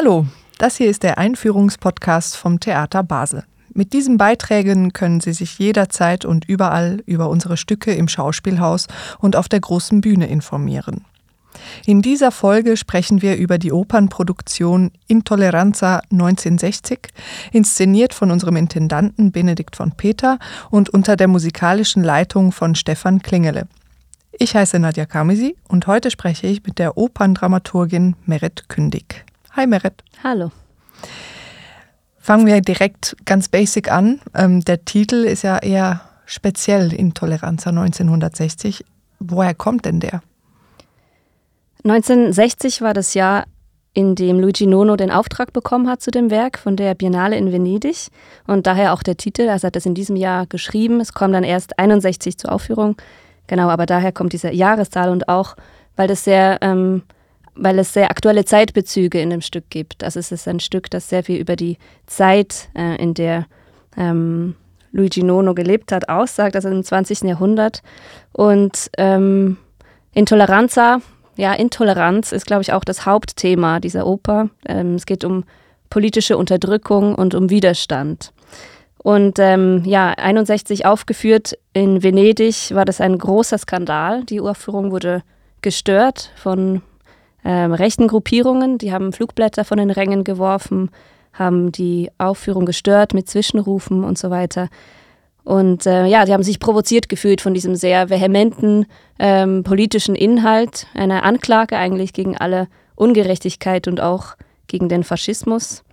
Hallo, 0.00 0.28
das 0.58 0.76
hier 0.76 0.88
ist 0.88 1.02
der 1.02 1.18
Einführungspodcast 1.18 2.36
vom 2.36 2.60
Theater 2.60 3.02
Basel. 3.02 3.42
Mit 3.74 3.92
diesen 3.92 4.16
Beiträgen 4.16 4.92
können 4.92 5.20
Sie 5.20 5.32
sich 5.32 5.58
jederzeit 5.58 6.24
und 6.24 6.48
überall 6.48 7.02
über 7.06 7.28
unsere 7.28 7.56
Stücke 7.56 7.92
im 7.92 8.06
Schauspielhaus 8.06 8.86
und 9.18 9.34
auf 9.34 9.48
der 9.48 9.58
großen 9.58 10.00
Bühne 10.00 10.28
informieren. 10.28 11.04
In 11.84 12.00
dieser 12.00 12.30
Folge 12.30 12.76
sprechen 12.76 13.22
wir 13.22 13.38
über 13.38 13.58
die 13.58 13.72
Opernproduktion 13.72 14.92
Intoleranza 15.08 16.00
1960, 16.12 17.08
inszeniert 17.50 18.14
von 18.14 18.30
unserem 18.30 18.54
Intendanten 18.54 19.32
Benedikt 19.32 19.74
von 19.74 19.90
Peter 19.90 20.38
und 20.70 20.90
unter 20.90 21.16
der 21.16 21.26
musikalischen 21.26 22.04
Leitung 22.04 22.52
von 22.52 22.76
Stefan 22.76 23.20
Klingele. 23.20 23.66
Ich 24.30 24.54
heiße 24.54 24.78
Nadja 24.78 25.06
Kamisi 25.06 25.56
und 25.66 25.88
heute 25.88 26.12
spreche 26.12 26.46
ich 26.46 26.62
mit 26.62 26.78
der 26.78 26.96
Operndramaturgin 26.96 28.14
Meret 28.26 28.68
Kündig. 28.68 29.24
Hi 29.58 29.66
Meret. 29.66 30.04
Hallo. 30.22 30.52
Fangen 32.16 32.46
wir 32.46 32.60
direkt 32.60 33.16
ganz 33.24 33.48
basic 33.48 33.90
an. 33.90 34.20
Ähm, 34.32 34.60
der 34.60 34.84
Titel 34.84 35.24
ist 35.24 35.42
ja 35.42 35.58
eher 35.58 36.00
speziell 36.26 36.92
Intoleranza 36.94 37.70
1960. 37.70 38.84
Woher 39.18 39.54
kommt 39.54 39.84
denn 39.84 39.98
der? 39.98 40.22
1960 41.82 42.82
war 42.82 42.94
das 42.94 43.14
Jahr, 43.14 43.46
in 43.94 44.14
dem 44.14 44.38
Luigi 44.38 44.68
Nono 44.68 44.94
den 44.94 45.10
Auftrag 45.10 45.52
bekommen 45.52 45.88
hat 45.88 46.02
zu 46.02 46.12
dem 46.12 46.30
Werk 46.30 46.56
von 46.56 46.76
der 46.76 46.94
Biennale 46.94 47.36
in 47.36 47.50
Venedig 47.50 48.10
und 48.46 48.68
daher 48.68 48.92
auch 48.92 49.02
der 49.02 49.16
Titel. 49.16 49.48
Also 49.48 49.66
hat 49.66 49.74
es 49.74 49.86
in 49.86 49.94
diesem 49.94 50.14
Jahr 50.14 50.46
geschrieben. 50.46 51.00
Es 51.00 51.14
kommt 51.14 51.34
dann 51.34 51.42
erst 51.42 51.80
61 51.80 52.38
zur 52.38 52.52
Aufführung. 52.52 52.94
Genau, 53.48 53.68
aber 53.70 53.86
daher 53.86 54.12
kommt 54.12 54.32
diese 54.34 54.52
Jahreszahl 54.52 55.10
und 55.10 55.28
auch, 55.28 55.56
weil 55.96 56.06
das 56.06 56.22
sehr, 56.22 56.58
ähm, 56.60 57.02
weil 57.58 57.78
es 57.78 57.92
sehr 57.92 58.10
aktuelle 58.10 58.44
Zeitbezüge 58.44 59.20
in 59.20 59.30
dem 59.30 59.40
Stück 59.40 59.70
gibt. 59.70 60.04
Also 60.04 60.20
es 60.20 60.32
ist 60.32 60.48
ein 60.48 60.60
Stück, 60.60 60.90
das 60.90 61.08
sehr 61.08 61.24
viel 61.24 61.38
über 61.38 61.56
die 61.56 61.78
Zeit, 62.06 62.68
äh, 62.74 62.96
in 63.02 63.14
der 63.14 63.46
ähm, 63.96 64.54
Luigi 64.92 65.22
Nono 65.22 65.54
gelebt 65.54 65.92
hat, 65.92 66.08
aussagt, 66.08 66.56
also 66.56 66.68
im 66.68 66.82
20. 66.82 67.22
Jahrhundert. 67.22 67.82
Und 68.32 68.90
ähm, 68.96 69.58
Intoleranza 70.14 71.00
ja, 71.38 71.52
Intoleranz 71.54 72.32
ist, 72.32 72.46
glaube 72.46 72.62
ich, 72.62 72.72
auch 72.72 72.82
das 72.82 73.06
Hauptthema 73.06 73.78
dieser 73.78 74.06
Oper. 74.06 74.50
Ähm, 74.66 74.96
es 74.96 75.06
geht 75.06 75.24
um 75.24 75.44
politische 75.88 76.36
Unterdrückung 76.36 77.14
und 77.14 77.34
um 77.36 77.48
Widerstand. 77.48 78.32
Und 78.98 79.38
ähm, 79.38 79.84
ja, 79.86 80.10
61 80.10 80.84
aufgeführt 80.84 81.56
in 81.72 82.02
Venedig 82.02 82.74
war 82.74 82.84
das 82.84 83.00
ein 83.00 83.16
großer 83.16 83.56
Skandal. 83.56 84.24
Die 84.24 84.40
Uraufführung 84.40 84.90
wurde 84.90 85.22
gestört 85.62 86.32
von 86.34 86.82
ähm, 87.44 87.72
rechten 87.72 88.08
Gruppierungen. 88.08 88.78
Die 88.78 88.92
haben 88.92 89.12
Flugblätter 89.12 89.64
von 89.64 89.78
den 89.78 89.90
Rängen 89.90 90.24
geworfen, 90.24 90.90
haben 91.32 91.72
die 91.72 92.10
Aufführung 92.18 92.66
gestört 92.66 93.14
mit 93.14 93.28
Zwischenrufen 93.28 94.04
und 94.04 94.18
so 94.18 94.30
weiter. 94.30 94.68
Und 95.44 95.86
äh, 95.86 96.04
ja, 96.04 96.26
die 96.26 96.34
haben 96.34 96.42
sich 96.42 96.60
provoziert 96.60 97.08
gefühlt 97.08 97.40
von 97.40 97.54
diesem 97.54 97.74
sehr 97.74 98.10
vehementen 98.10 98.84
ähm, 99.18 99.62
politischen 99.62 100.14
Inhalt, 100.14 100.86
einer 100.92 101.22
Anklage 101.22 101.78
eigentlich 101.78 102.12
gegen 102.12 102.36
alle 102.36 102.68
Ungerechtigkeit 102.96 103.88
und 103.88 104.00
auch 104.00 104.36
gegen 104.66 104.90
den 104.90 105.04
Faschismus. 105.04 105.84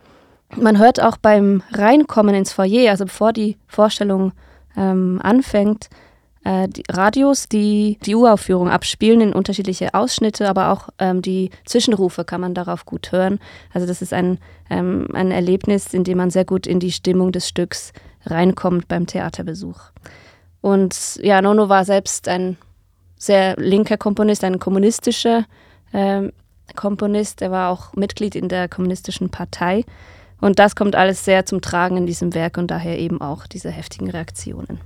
Man 0.58 0.78
hört 0.78 1.02
auch 1.02 1.18
beim 1.18 1.64
Reinkommen 1.72 2.36
ins 2.36 2.52
Foyer, 2.52 2.92
also 2.92 3.06
bevor 3.06 3.32
die 3.32 3.58
Vorstellung 3.68 4.34
ähm, 4.76 5.20
anfängt, 5.24 5.90
äh, 6.46 6.70
die 6.70 6.84
Radios, 6.90 7.50
die 7.50 7.98
die 8.06 8.16
Uraufführung 8.16 8.70
abspielen 8.70 9.20
in 9.20 9.34
unterschiedliche 9.34 9.94
Ausschnitte, 9.94 10.48
aber 10.48 10.72
auch 10.72 10.90
ähm, 11.00 11.22
die 11.22 11.50
Zwischenrufe 11.66 12.24
kann 12.24 12.40
man 12.40 12.54
darauf 12.54 12.86
gut 12.86 13.12
hören. 13.12 13.40
Also 13.74 13.88
das 13.88 14.02
ist 14.02 14.14
ein, 14.14 14.38
ähm, 14.70 15.08
ein 15.14 15.32
Erlebnis, 15.32 15.94
in 15.94 16.04
dem 16.04 16.20
man 16.20 16.30
sehr 16.30 16.46
gut 16.46 16.68
in 16.68 16.80
die 16.80 16.92
Stimmung 16.92 17.32
des 17.32 17.50
Stücks 17.50 17.92
reinkommt 18.26 18.88
beim 18.88 19.08
Theaterbesuch. 19.08 19.80
Und 20.62 21.20
ja, 21.22 21.42
Nono 21.42 21.68
war 21.68 21.84
selbst 21.84 22.28
ein 22.28 22.58
sehr 23.18 23.56
linker 23.58 23.98
Komponist, 23.98 24.44
ein 24.44 24.60
kommunistischer 24.60 25.46
äh, 25.94 26.30
Komponist. 26.76 27.42
Er 27.42 27.52
war 27.52 27.72
auch 27.72 27.94
Mitglied 27.94 28.36
in 28.36 28.50
der 28.50 28.70
kommunistischen 28.70 29.30
Partei. 29.30 29.84
Und 30.42 30.60
das 30.60 30.76
kommt 30.76 30.96
alles 30.96 31.26
sehr 31.26 31.46
zum 31.48 31.62
Tragen 31.62 31.98
in 31.98 32.06
diesem 32.06 32.36
Werk 32.36 32.58
und 32.58 32.70
daher 32.70 33.00
eben 33.00 33.20
auch 33.20 33.48
diese 33.48 33.72
heftigen 33.72 34.12
Reaktionen. 34.12 34.80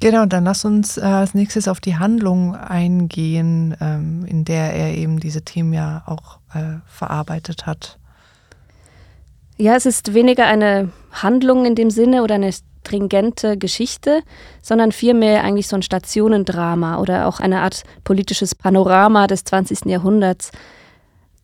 Genau, 0.00 0.26
dann 0.26 0.44
lass 0.44 0.64
uns 0.64 0.98
äh, 0.98 1.00
als 1.00 1.34
nächstes 1.34 1.68
auf 1.68 1.80
die 1.80 1.96
Handlung 1.96 2.54
eingehen, 2.54 3.74
ähm, 3.80 4.26
in 4.26 4.44
der 4.44 4.74
er 4.74 4.94
eben 4.94 5.20
diese 5.20 5.42
Themen 5.42 5.72
ja 5.72 6.02
auch 6.06 6.38
äh, 6.54 6.78
verarbeitet 6.86 7.66
hat. 7.66 7.98
Ja, 9.56 9.74
es 9.74 9.86
ist 9.86 10.12
weniger 10.12 10.46
eine 10.46 10.90
Handlung 11.12 11.64
in 11.64 11.74
dem 11.74 11.88
Sinne 11.90 12.22
oder 12.22 12.34
eine 12.34 12.52
stringente 12.52 13.56
Geschichte, 13.56 14.22
sondern 14.60 14.92
vielmehr 14.92 15.42
eigentlich 15.42 15.66
so 15.66 15.76
ein 15.76 15.82
Stationendrama 15.82 16.98
oder 16.98 17.26
auch 17.26 17.40
eine 17.40 17.62
Art 17.62 17.84
politisches 18.04 18.54
Panorama 18.54 19.26
des 19.26 19.44
20. 19.44 19.86
Jahrhunderts. 19.86 20.52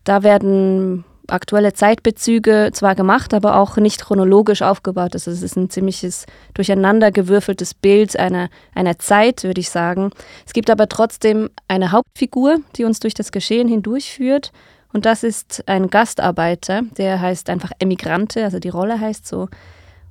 Da 0.03 0.21
werden 0.21 1.05
aktuelle 1.27 1.73
Zeitbezüge 1.73 2.71
zwar 2.73 2.95
gemacht, 2.95 3.33
aber 3.33 3.57
auch 3.57 3.77
nicht 3.77 4.01
chronologisch 4.01 4.61
aufgebaut. 4.61 5.13
Also 5.13 5.31
es 5.31 5.41
ist 5.41 5.55
ein 5.55 5.69
ziemliches 5.69 6.25
durcheinandergewürfeltes 6.53 7.73
Bild 7.73 8.17
einer, 8.19 8.49
einer 8.75 8.99
Zeit, 8.99 9.43
würde 9.43 9.61
ich 9.61 9.69
sagen. 9.69 10.11
Es 10.45 10.53
gibt 10.53 10.69
aber 10.69 10.89
trotzdem 10.89 11.49
eine 11.67 11.91
Hauptfigur, 11.91 12.57
die 12.75 12.83
uns 12.83 12.99
durch 12.99 13.13
das 13.13 13.31
Geschehen 13.31 13.67
hindurchführt 13.67 14.51
und 14.93 15.07
das 15.07 15.23
ist 15.23 15.67
ein 15.67 15.89
Gastarbeiter, 15.89 16.83
der 16.97 17.19
heißt 17.19 17.49
einfach 17.49 17.71
Emigrante, 17.79 18.43
also 18.43 18.59
die 18.59 18.69
Rolle 18.69 18.99
heißt 18.99 19.27
so. 19.27 19.49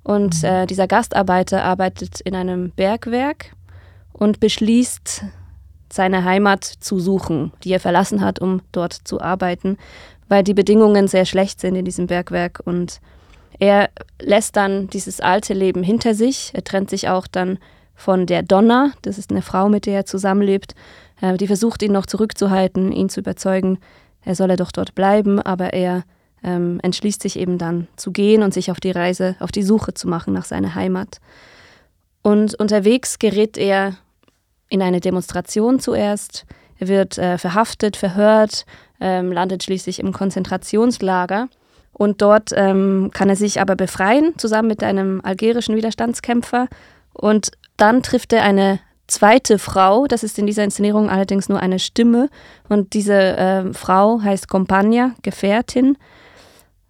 Und 0.03 0.43
mhm. 0.43 0.49
äh, 0.49 0.67
dieser 0.67 0.89
Gastarbeiter 0.89 1.63
arbeitet 1.63 2.21
in 2.21 2.35
einem 2.35 2.73
Bergwerk 2.73 3.53
und 4.13 4.41
beschließt, 4.41 5.25
seine 5.93 6.25
Heimat 6.25 6.65
zu 6.65 6.99
suchen, 6.99 7.53
die 7.65 7.73
er 7.73 7.81
verlassen 7.81 8.23
hat, 8.23 8.41
um 8.41 8.63
dort 8.73 8.93
zu 8.93 9.21
arbeiten, 9.21 9.77
weil 10.29 10.43
die 10.43 10.55
Bedingungen 10.55 11.09
sehr 11.09 11.27
schlecht 11.27 11.61
sind 11.61 11.77
in 11.77 11.85
diesem 11.85 12.07
Bergwerk. 12.07 12.61
Und 12.65 13.01
er 13.59 13.91
lässt 14.21 14.57
dann 14.57 14.89
dieses 14.89 15.21
alte 15.21 15.55
Leben 15.55 15.83
hinter 15.83 16.15
sich. 16.15 16.53
Er 16.55 16.65
trennt 16.65 16.91
sich 16.91 17.09
auch 17.09 17.27
dann 17.27 17.59
von 17.95 18.27
der 18.27 18.43
Donna, 18.43 18.93
das 19.03 19.19
ist 19.19 19.31
eine 19.31 19.43
Frau, 19.43 19.69
mit 19.69 19.87
der 19.87 19.95
er 19.95 20.07
zusammenlebt. 20.07 20.75
Äh, 21.21 21.37
die 21.37 21.47
versucht 21.47 21.83
ihn 21.83 21.93
noch 21.93 22.07
zurückzuhalten, 22.07 22.91
ihn 22.91 23.09
zu 23.09 23.21
überzeugen, 23.21 23.79
er 24.25 24.35
solle 24.35 24.57
doch 24.57 24.73
dort 24.73 24.95
bleiben, 24.95 25.41
aber 25.41 25.73
er 25.73 26.05
ähm, 26.43 26.81
entschließt 26.83 27.23
sich 27.23 27.39
eben 27.39 27.59
dann 27.59 27.89
zu 27.97 28.13
gehen 28.13 28.43
und 28.43 28.55
sich 28.55 28.71
auf 28.71 28.81
die 28.81 28.91
Reise, 28.91 29.37
auf 29.41 29.53
die 29.53 29.63
Suche 29.63 29.95
zu 29.95 30.09
machen 30.09 30.33
nach 30.33 30.45
seiner 30.45 30.75
Heimat. 30.75 31.19
Und 32.23 32.55
unterwegs 32.55 33.19
gerät 33.19 33.59
er 33.59 33.97
in 34.73 34.81
eine 34.81 35.01
Demonstration 35.01 35.81
zuerst. 35.81 36.47
Er 36.79 36.89
wird 36.89 37.19
äh, 37.19 37.37
verhaftet, 37.37 37.99
verhört, 37.99 38.65
ähm, 39.01 39.31
landet 39.31 39.63
schließlich 39.63 40.01
im 40.01 40.13
Konzentrationslager. 40.13 41.49
Und 41.93 42.23
dort 42.23 42.53
ähm, 42.55 43.11
kann 43.13 43.29
er 43.29 43.37
sich 43.37 43.61
aber 43.61 43.77
befreien, 43.77 44.33
zusammen 44.39 44.69
mit 44.69 44.83
einem 44.83 45.21
algerischen 45.23 45.77
Widerstandskämpfer. 45.77 46.69
Und 47.13 47.51
dann 47.77 48.03
trifft 48.03 48.33
er 48.33 48.45
eine 48.45 48.81
zweite 49.09 49.59
Frau, 49.59 50.07
das 50.07 50.23
ist 50.23 50.39
in 50.39 50.47
dieser 50.47 50.65
Inszenierung 50.65 51.11
allerdings 51.11 51.51
nur 51.51 51.61
eine 51.61 51.79
Stimme 51.79 52.31
und 52.71 52.95
diese 52.95 53.13
äh, 53.37 53.75
Frau 53.75 54.23
heißt 54.23 54.49
Compagna, 54.49 55.13
Gefährtin, 55.21 55.99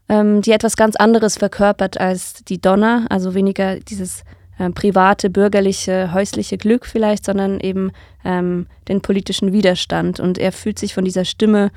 ähm, 0.09 0.41
die 0.41 0.53
etwas 0.53 0.77
ganz 0.77 0.95
anderes 0.95 1.37
verkörpert 1.37 1.99
als 2.01 2.45
die 2.45 2.61
Donna, 2.61 3.07
also 3.09 3.35
weniger 3.35 3.81
dieses 3.81 4.23
äh, 4.59 4.71
private, 4.71 5.31
bürgerliche, 5.31 6.13
häusliche 6.13 6.59
Glück 6.59 6.87
vielleicht, 6.87 7.25
sondern 7.25 7.61
eben 7.61 7.93
ähm, 8.25 8.67
den 8.89 9.01
politischen 9.01 9.53
Widerstand. 9.53 10.21
Und 10.21 10.39
er 10.39 10.53
fühlt 10.53 10.79
sich 10.79 10.95
von 10.95 11.05
dieser 11.05 11.25
Stimme 11.25 11.71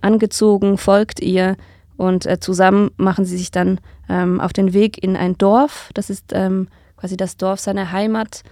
angezogen, 0.00 0.78
folgt 0.78 1.20
ihr 1.20 1.56
und 1.96 2.26
äh, 2.26 2.40
zusammen 2.40 2.90
machen 2.96 3.24
sie 3.24 3.36
sich 3.36 3.50
dann 3.50 3.80
ähm, 4.08 4.40
auf 4.40 4.52
den 4.52 4.72
Weg 4.72 5.02
in 5.02 5.16
ein 5.16 5.38
Dorf, 5.38 5.90
das 5.94 6.10
ist 6.10 6.32
ähm, 6.32 6.68
quasi 6.96 7.16
das 7.16 7.36
Dorf 7.36 7.60
seiner 7.60 7.92
Heimat, 7.92 8.42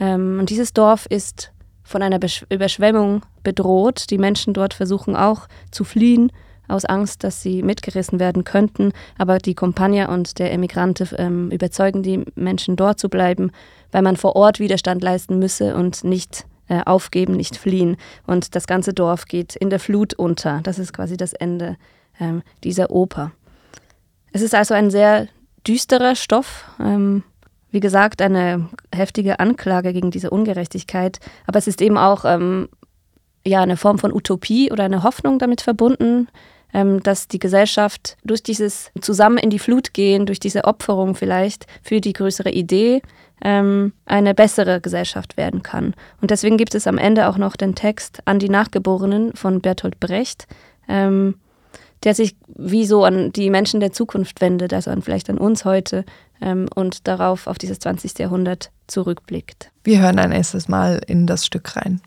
ähm, 0.00 0.38
und 0.40 0.50
dieses 0.50 0.72
Dorf 0.72 1.06
ist 1.06 1.52
von 1.82 2.02
einer 2.02 2.18
Besch 2.18 2.44
Überschwemmung 2.48 3.22
bedroht. 3.42 4.10
Die 4.10 4.18
Menschen 4.18 4.54
dort 4.54 4.74
versuchen 4.74 5.16
auch 5.16 5.46
zu 5.70 5.84
fliehen 5.84 6.32
aus 6.68 6.84
Angst, 6.84 7.24
dass 7.24 7.42
sie 7.42 7.62
mitgerissen 7.62 8.20
werden 8.20 8.44
könnten. 8.44 8.92
Aber 9.18 9.38
die 9.38 9.54
Kompagna 9.54 10.12
und 10.12 10.38
der 10.38 10.52
Emigrante 10.52 11.08
ähm, 11.18 11.50
überzeugen 11.50 12.02
die 12.02 12.24
Menschen 12.34 12.76
dort 12.76 12.98
zu 12.98 13.08
bleiben, 13.08 13.50
weil 13.92 14.02
man 14.02 14.16
vor 14.16 14.36
Ort 14.36 14.60
Widerstand 14.60 15.02
leisten 15.02 15.38
müsse 15.38 15.74
und 15.74 16.04
nicht 16.04 16.46
äh, 16.68 16.82
aufgeben, 16.84 17.34
nicht 17.34 17.56
fliehen. 17.56 17.96
Und 18.26 18.54
das 18.54 18.66
ganze 18.66 18.94
Dorf 18.94 19.26
geht 19.26 19.56
in 19.56 19.70
der 19.70 19.80
Flut 19.80 20.14
unter. 20.14 20.60
Das 20.62 20.78
ist 20.78 20.92
quasi 20.92 21.16
das 21.16 21.32
Ende 21.32 21.76
ähm, 22.18 22.42
dieser 22.62 22.90
Oper. 22.90 23.32
Es 24.32 24.42
ist 24.42 24.54
also 24.54 24.74
ein 24.74 24.90
sehr 24.90 25.28
düsterer 25.66 26.16
Stoff. 26.16 26.64
Ähm, 26.80 27.22
wie 27.70 27.80
gesagt, 27.80 28.22
eine 28.22 28.68
heftige 28.94 29.40
Anklage 29.40 29.92
gegen 29.92 30.10
diese 30.10 30.30
Ungerechtigkeit. 30.30 31.18
Aber 31.46 31.58
es 31.58 31.66
ist 31.66 31.82
eben 31.82 31.98
auch 31.98 32.24
ähm, 32.24 32.68
ja, 33.44 33.60
eine 33.62 33.76
Form 33.76 33.98
von 33.98 34.12
Utopie 34.12 34.70
oder 34.72 34.84
eine 34.84 35.02
Hoffnung 35.02 35.38
damit 35.38 35.60
verbunden. 35.60 36.28
Ähm, 36.74 37.02
dass 37.02 37.28
die 37.28 37.38
Gesellschaft 37.38 38.16
durch 38.24 38.42
dieses 38.42 38.90
zusammen 39.00 39.38
in 39.38 39.48
die 39.48 39.60
Flut 39.60 39.94
gehen, 39.94 40.26
durch 40.26 40.40
diese 40.40 40.64
Opferung 40.64 41.14
vielleicht 41.14 41.66
für 41.82 42.00
die 42.00 42.12
größere 42.12 42.50
Idee 42.50 43.00
ähm, 43.42 43.92
eine 44.06 44.34
bessere 44.34 44.80
Gesellschaft 44.80 45.36
werden 45.36 45.62
kann. 45.62 45.94
Und 46.20 46.32
deswegen 46.32 46.56
gibt 46.56 46.74
es 46.74 46.86
am 46.86 46.98
Ende 46.98 47.28
auch 47.28 47.38
noch 47.38 47.54
den 47.54 47.76
Text 47.76 48.20
an 48.24 48.40
die 48.40 48.48
Nachgeborenen 48.48 49.34
von 49.34 49.60
Bertolt 49.60 50.00
Brecht, 50.00 50.48
ähm, 50.88 51.36
der 52.02 52.14
sich 52.14 52.36
wie 52.48 52.84
so 52.84 53.04
an 53.04 53.32
die 53.32 53.50
Menschen 53.50 53.80
der 53.80 53.92
Zukunft 53.92 54.40
wendet, 54.40 54.74
also 54.74 54.90
an 54.90 55.00
vielleicht 55.00 55.30
an 55.30 55.38
uns 55.38 55.64
heute 55.64 56.04
und 56.74 57.06
darauf 57.08 57.46
auf 57.46 57.56
dieses 57.56 57.78
20. 57.78 58.18
Jahrhundert 58.18 58.70
zurückblickt. 58.86 59.70
Wir 59.84 60.02
hören 60.02 60.18
ein 60.18 60.32
erstes 60.32 60.68
Mal 60.68 61.00
in 61.06 61.26
das 61.26 61.46
Stück 61.46 61.74
rein. 61.76 62.02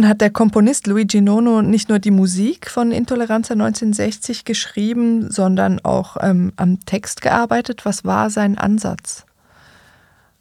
Nun 0.00 0.08
hat 0.08 0.22
der 0.22 0.30
Komponist 0.30 0.86
Luigi 0.86 1.20
Nono 1.20 1.60
nicht 1.60 1.90
nur 1.90 1.98
die 1.98 2.10
Musik 2.10 2.70
von 2.70 2.90
Intoleranza 2.90 3.52
1960 3.52 4.46
geschrieben, 4.46 5.30
sondern 5.30 5.78
auch 5.80 6.16
ähm, 6.22 6.54
am 6.56 6.80
Text 6.86 7.20
gearbeitet. 7.20 7.84
Was 7.84 8.02
war 8.06 8.30
sein 8.30 8.56
Ansatz? 8.56 9.26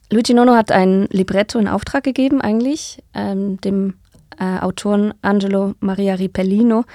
Luigi 0.09 0.33
Nono 0.33 0.56
hat 0.56 0.71
ein 0.71 1.09
Libretto 1.11 1.59
in 1.59 1.67
Auftrag 1.67 2.06
gegeben, 2.06 2.39
eigentlich, 2.39 3.03
ähm, 3.13 3.59
dem 3.59 3.95
äh, 4.39 4.59
Autoren 4.59 5.13
Angelo 5.21 5.73
Maria 5.81 6.13
Ripellino, 6.13 6.85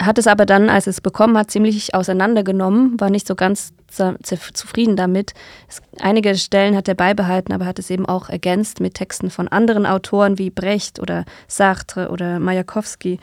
hat 0.00 0.16
es 0.16 0.26
aber 0.26 0.46
dann, 0.46 0.70
als 0.70 0.86
es 0.86 1.02
bekommen 1.02 1.36
hat, 1.36 1.50
ziemlich 1.50 1.94
auseinandergenommen, 1.94 2.98
war 2.98 3.10
nicht 3.10 3.26
so 3.26 3.34
ganz 3.34 3.74
zufrieden 4.22 4.96
damit. 4.96 5.32
Es, 5.68 5.82
einige 6.00 6.34
Stellen 6.36 6.76
hat 6.76 6.88
er 6.88 6.94
beibehalten, 6.94 7.52
aber 7.52 7.66
hat 7.66 7.78
es 7.78 7.90
eben 7.90 8.06
auch 8.06 8.28
ergänzt 8.28 8.80
mit 8.80 8.94
Texten 8.94 9.30
von 9.30 9.48
anderen 9.48 9.86
Autoren 9.86 10.38
wie 10.38 10.50
Brecht 10.50 11.00
oder 11.00 11.24
Sartre 11.48 12.10
oder 12.10 12.38
Majakowski. 12.38 13.18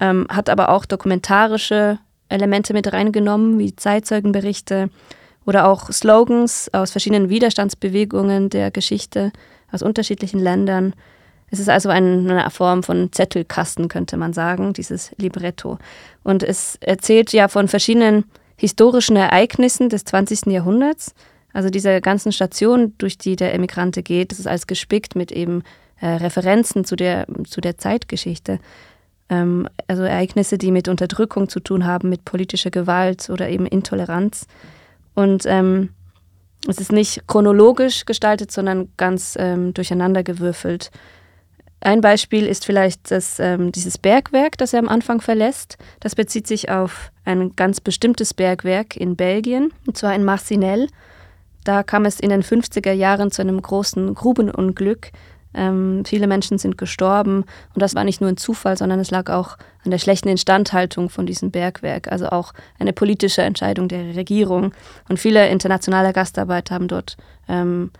Ähm, 0.00 0.26
hat 0.30 0.48
aber 0.48 0.68
auch 0.68 0.84
dokumentarische 0.84 1.98
Elemente 2.28 2.72
mit 2.72 2.92
reingenommen, 2.92 3.58
wie 3.58 3.74
Zeitzeugenberichte 3.74 4.90
oder 5.46 5.66
auch 5.66 5.90
Slogans 5.90 6.68
aus 6.72 6.90
verschiedenen 6.90 7.30
Widerstandsbewegungen 7.30 8.50
der 8.50 8.70
Geschichte 8.70 9.32
aus 9.72 9.82
unterschiedlichen 9.82 10.40
Ländern. 10.40 10.94
Es 11.50 11.58
ist 11.58 11.70
also 11.70 11.88
eine 11.88 12.50
Form 12.50 12.82
von 12.82 13.10
Zettelkasten, 13.12 13.88
könnte 13.88 14.16
man 14.18 14.34
sagen, 14.34 14.74
dieses 14.74 15.12
Libretto. 15.16 15.78
Und 16.22 16.42
es 16.42 16.76
erzählt 16.80 17.32
ja 17.32 17.48
von 17.48 17.68
verschiedenen 17.68 18.24
historischen 18.58 19.16
Ereignissen 19.16 19.88
des 19.88 20.04
20. 20.04 20.46
Jahrhunderts. 20.46 21.14
Also 21.52 21.70
diese 21.70 22.00
ganzen 22.00 22.32
Stationen, 22.32 22.96
durch 22.98 23.16
die 23.16 23.36
der 23.36 23.54
Emigrante 23.54 24.02
geht, 24.02 24.32
das 24.32 24.38
ist 24.38 24.46
alles 24.46 24.66
gespickt 24.66 25.16
mit 25.16 25.32
eben 25.32 25.62
äh, 26.00 26.08
Referenzen 26.08 26.84
zu 26.84 26.96
der, 26.96 27.26
zu 27.46 27.60
der 27.60 27.78
Zeitgeschichte. 27.78 28.58
Ähm, 29.30 29.68
also 29.86 30.02
Ereignisse, 30.02 30.58
die 30.58 30.70
mit 30.70 30.88
Unterdrückung 30.88 31.48
zu 31.48 31.60
tun 31.60 31.86
haben, 31.86 32.08
mit 32.10 32.24
politischer 32.24 32.70
Gewalt 32.70 33.30
oder 33.30 33.48
eben 33.48 33.66
Intoleranz. 33.66 34.46
Und 35.14 35.44
ähm, 35.46 35.90
es 36.66 36.78
ist 36.78 36.92
nicht 36.92 37.26
chronologisch 37.26 38.04
gestaltet, 38.04 38.50
sondern 38.50 38.88
ganz 38.96 39.36
ähm, 39.38 39.72
durcheinandergewürfelt. 39.74 40.90
Ein 41.80 42.00
Beispiel 42.00 42.46
ist 42.46 42.64
vielleicht 42.64 43.10
das, 43.10 43.38
ähm, 43.38 43.70
dieses 43.70 43.98
Bergwerk, 43.98 44.58
das 44.58 44.72
er 44.72 44.80
am 44.80 44.88
Anfang 44.88 45.20
verlässt. 45.20 45.78
Das 46.00 46.16
bezieht 46.16 46.46
sich 46.46 46.70
auf 46.70 47.12
ein 47.24 47.54
ganz 47.54 47.80
bestimmtes 47.80 48.34
Bergwerk 48.34 48.96
in 48.96 49.14
Belgien, 49.14 49.72
und 49.86 49.96
zwar 49.96 50.14
in 50.14 50.24
Marcinelle. 50.24 50.88
Da 51.64 51.82
kam 51.82 52.04
es 52.04 52.18
in 52.18 52.30
den 52.30 52.42
50er 52.42 52.92
Jahren 52.92 53.30
zu 53.30 53.42
einem 53.42 53.60
großen 53.62 54.14
Grubenunglück. 54.14 55.10
Ähm, 55.54 56.02
viele 56.04 56.26
Menschen 56.26 56.58
sind 56.58 56.76
gestorben 56.78 57.44
und 57.74 57.82
das 57.82 57.94
war 57.94 58.04
nicht 58.04 58.20
nur 58.20 58.28
ein 58.28 58.36
Zufall, 58.36 58.76
sondern 58.76 59.00
es 59.00 59.10
lag 59.10 59.30
auch 59.30 59.56
an 59.84 59.90
der 59.90 59.98
schlechten 59.98 60.28
Instandhaltung 60.28 61.08
von 61.08 61.26
diesem 61.26 61.50
Bergwerk, 61.50 62.12
also 62.12 62.28
auch 62.28 62.52
eine 62.78 62.92
politische 62.92 63.42
Entscheidung 63.42 63.88
der 63.88 64.14
Regierung. 64.14 64.72
Und 65.08 65.18
viele 65.18 65.48
internationale 65.48 66.12
Gastarbeiter 66.12 66.74
haben 66.74 66.88
dort 66.88 67.16
ähm, 67.48 67.90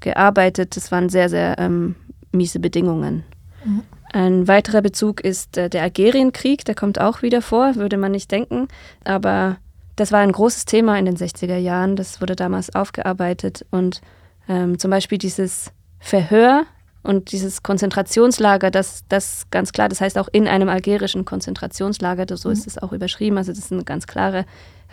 gearbeitet. 0.00 0.76
Es 0.76 0.90
waren 0.90 1.08
sehr, 1.08 1.28
sehr 1.28 1.58
ähm, 1.58 1.94
miese 2.32 2.60
Bedingungen. 2.60 3.24
Mhm. 3.64 3.82
Ein 4.12 4.48
weiterer 4.48 4.82
Bezug 4.82 5.20
ist 5.20 5.56
äh, 5.56 5.68
der 5.68 5.82
Algerienkrieg, 5.82 6.64
der 6.64 6.74
kommt 6.74 7.00
auch 7.00 7.22
wieder 7.22 7.42
vor, 7.42 7.74
würde 7.76 7.96
man 7.96 8.12
nicht 8.12 8.30
denken, 8.30 8.68
aber 9.04 9.58
das 9.96 10.12
war 10.12 10.20
ein 10.20 10.32
großes 10.32 10.64
Thema 10.66 10.98
in 10.98 11.06
den 11.06 11.16
60er 11.16 11.56
Jahren, 11.56 11.96
das 11.96 12.20
wurde 12.20 12.36
damals 12.36 12.74
aufgearbeitet 12.74 13.66
und 13.70 14.00
ähm, 14.48 14.78
zum 14.78 14.90
Beispiel 14.90 15.18
dieses 15.18 15.72
Verhör 15.98 16.64
und 17.02 17.32
dieses 17.32 17.62
Konzentrationslager, 17.62 18.70
das, 18.70 19.04
das 19.08 19.46
ganz 19.50 19.72
klar, 19.72 19.88
das 19.88 20.00
heißt 20.00 20.18
auch 20.18 20.28
in 20.32 20.48
einem 20.48 20.68
algerischen 20.68 21.24
Konzentrationslager, 21.24 22.26
so 22.36 22.50
ist 22.50 22.60
mhm. 22.60 22.66
es 22.66 22.78
auch 22.78 22.92
überschrieben, 22.92 23.38
also 23.38 23.52
das 23.52 23.60
ist 23.60 23.72
eine 23.72 23.84
ganz 23.84 24.06
klare 24.06 24.44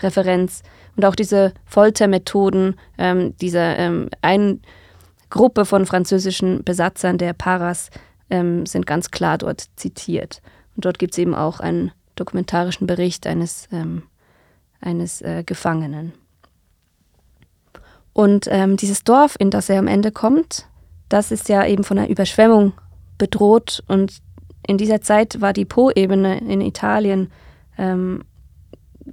Referenz. 0.02 0.64
Und 0.96 1.06
auch 1.06 1.16
diese 1.16 1.54
Foltermethoden, 1.66 2.76
ähm, 2.98 3.36
dieser 3.38 3.78
ähm, 3.78 4.10
ein 4.22 4.62
Gruppe 5.34 5.66
von 5.66 5.88
französischen 5.88 6.64
Besatzern 6.64 7.18
der 7.18 7.34
Paras 7.34 7.90
ähm, 8.30 8.68
sind 8.68 8.86
ganz 8.86 9.10
klar 9.10 9.40
dort 9.40 9.66
zitiert. 9.76 10.44
Und 10.76 10.86
dort 10.86 11.00
gibt 11.00 11.14
es 11.14 11.18
eben 11.18 11.34
auch 11.34 11.60
einen 11.60 11.92
dokumentarischen 12.16 12.86
Bericht 12.86 13.26
eines, 13.26 13.68
ähm, 13.72 14.04
eines 14.80 15.24
äh, 15.24 15.44
Gefangenen. 15.44 16.14
Und 18.14 18.48
ähm, 18.52 18.78
dieses 18.78 19.04
Dorf, 19.04 19.36
in 19.40 19.50
das 19.50 19.70
er 19.70 19.80
am 19.80 19.88
Ende 19.88 20.12
kommt, 20.12 20.68
das 21.10 21.32
ist 21.32 21.50
ja 21.50 21.66
eben 21.66 21.84
von 21.84 21.98
einer 21.98 22.10
Überschwemmung 22.10 22.74
bedroht. 23.18 23.84
Und 23.88 24.20
in 24.68 24.78
dieser 24.78 25.02
Zeit 25.02 25.42
war 25.42 25.52
die 25.52 25.66
Po-Ebene 25.66 26.42
in 26.42 26.62
Italien 26.62 27.32
ähm, 27.80 28.24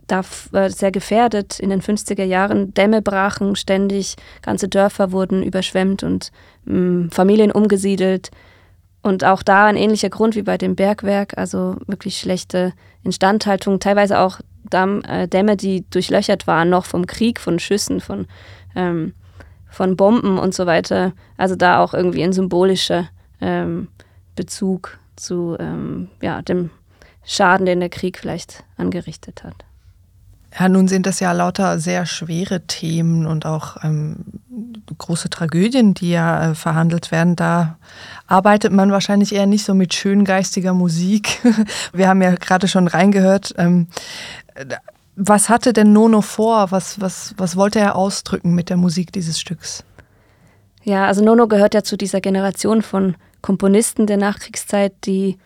da 0.07 0.23
äh, 0.53 0.71
sehr 0.71 0.93
gefährdet. 0.93 1.59
In 1.59 1.71
den 1.71 1.83
50er 1.83 2.25
Jahren 2.25 2.75
Dämme 2.75 3.03
brachen 3.03 3.57
ständig, 3.57 4.17
ganze 4.43 4.69
Dörfer 4.69 5.13
wurden 5.13 5.43
überschwemmt 5.43 6.03
und 6.03 6.31
mh, 6.65 6.79
mm, 6.79 7.11
Familien 7.11 7.53
umgesiedelt. 7.53 8.31
Und 9.03 9.25
auch 9.25 9.43
da 9.43 9.67
ein 9.67 9.77
ähnlicher 9.77 10.11
Grund 10.11 10.37
wie 10.37 10.43
bei 10.43 10.59
dem 10.59 10.77
Bergwerk, 10.77 11.39
also 11.39 11.77
wirklich 11.87 12.19
schlechte 12.19 12.75
Instandhaltung, 13.03 13.81
teilweise 13.81 14.19
auch 14.19 14.41
Damm, 14.69 15.03
äh, 15.03 15.27
Dämme, 15.27 15.57
die 15.57 15.89
durchlöchert 15.89 16.47
waren, 16.47 16.69
noch 16.69 16.85
vom 16.85 17.07
Krieg, 17.07 17.41
von 17.41 17.59
Schüssen, 17.59 18.01
von, 18.01 18.27
ähm, 18.77 19.15
von 19.69 19.97
Bomben 19.97 20.39
und 20.39 20.55
so 20.55 20.67
weiter. 20.67 21.13
Also 21.39 21.57
da 21.57 21.83
auch 21.83 21.95
irgendwie 21.95 22.23
ein 22.23 22.35
symbolischer 22.35 23.09
ähm, 23.41 23.89
Bezug 24.37 24.99
zu 25.17 25.57
ähm, 25.59 26.09
ja, 26.21 26.43
dem 26.43 26.71
Schaden, 27.25 27.67
den 27.67 27.81
der 27.81 27.89
Krieg 27.89 28.19
vielleicht 28.19 28.65
angerichtet 28.77 29.45
hat. 29.45 29.65
Ja, 30.59 30.69
nun 30.69 30.89
sind 30.89 31.07
das 31.07 31.21
ja 31.21 31.33
lauter 31.33 31.79
sehr 31.79 32.07
schwere 32.07 32.61
Themen 32.67 33.27
und 33.27 33.47
auch 33.47 33.77
ähm, 33.85 34.17
große 34.99 35.31
Tragödien, 35.31 35.95
die 35.95 36.11
ja 36.11 36.51
äh, 36.51 36.55
verhandelt 36.55 37.13
werden. 37.13 37.37
Da 37.37 37.77
arbeitet 38.27 38.73
man 38.73 38.91
wahrscheinlich 38.91 39.35
eher 39.35 39.47
nicht 39.47 39.65
so 39.65 39.75
mit 39.75 39.95
schöngeistiger 39.95 40.75
Musik. 40.75 41.41
Wir 41.93 42.09
haben 42.09 42.21
ja 42.21 42.35
gerade 42.35 42.67
schon 42.67 42.89
reingehört. 42.89 43.55
Ähm, 43.59 43.87
was 45.17 45.49
hatte 45.49 45.73
denn 45.73 45.93
Nono 45.93 46.21
vor? 46.21 46.71
Was, 46.71 47.01
was, 47.01 47.35
was 47.37 47.57
wollte 47.57 47.79
er 47.79 47.95
ausdrücken 47.95 48.55
mit 48.55 48.71
der 48.71 48.77
Musik 48.77 49.13
dieses 49.13 49.39
Stücks? 49.39 49.85
Ja, 50.83 51.07
also 51.07 51.23
Nono 51.23 51.47
gehört 51.47 51.75
ja 51.75 51.83
zu 51.83 51.97
dieser 51.97 52.21
Generation 52.21 52.83
von 52.83 53.17
Komponisten 53.43 54.07
der 54.07 54.17
Nachkriegszeit, 54.17 54.93
die 55.05 55.39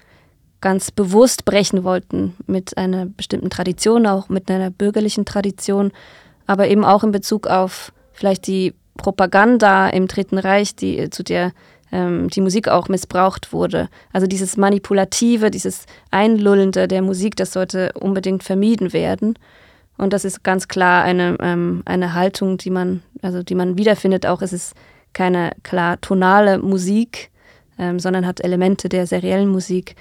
ganz 0.65 0.91
bewusst 0.91 1.45
brechen 1.45 1.85
wollten 1.85 2.35
mit 2.47 2.79
einer 2.79 3.05
bestimmten 3.05 3.51
Tradition, 3.51 4.07
auch 4.07 4.31
mit 4.31 4.51
einer 4.51 4.71
bürgerlichen 4.71 5.27
Tradition. 5.27 5.93
aber 6.47 6.69
eben 6.69 6.85
auch 6.85 7.05
in 7.05 7.13
Bezug 7.13 7.47
auf 7.47 7.93
vielleicht 8.13 8.47
die 8.47 8.75
Propaganda 8.97 9.89
im 9.89 10.09
Dritten 10.09 10.39
Reich, 10.39 10.75
die 10.75 11.11
zu 11.11 11.23
der 11.23 11.53
ähm, 11.93 12.29
die 12.31 12.41
Musik 12.41 12.69
auch 12.69 12.89
missbraucht 12.89 13.53
wurde. 13.53 13.89
Also 14.13 14.27
dieses 14.27 14.57
Manipulative, 14.57 15.51
dieses 15.51 15.85
Einlullende 16.11 16.89
der 16.89 17.03
Musik, 17.03 17.37
das 17.37 17.53
sollte 17.53 17.93
unbedingt 17.93 18.43
vermieden 18.43 18.93
werden. 18.95 19.39
Und 19.99 20.13
das 20.13 20.25
ist 20.25 20.43
ganz 20.43 20.67
klar 20.69 21.05
eine, 21.05 21.37
ähm, 21.41 21.83
eine 21.85 22.15
Haltung, 22.15 22.57
die 22.57 22.71
man, 22.71 23.03
also 23.23 23.43
die 23.43 23.55
man 23.55 23.77
wiederfindet. 23.77 24.27
Auch 24.27 24.43
es 24.43 24.53
ist 24.53 24.75
keine 25.13 25.53
klar 25.63 26.01
tonale 26.01 26.59
Musik, 26.59 27.31
ähm, 27.79 27.99
sondern 28.01 28.27
hat 28.27 28.43
Elemente 28.43 28.89
der 28.89 29.07
seriellen 29.07 29.49
Musik. 29.49 29.95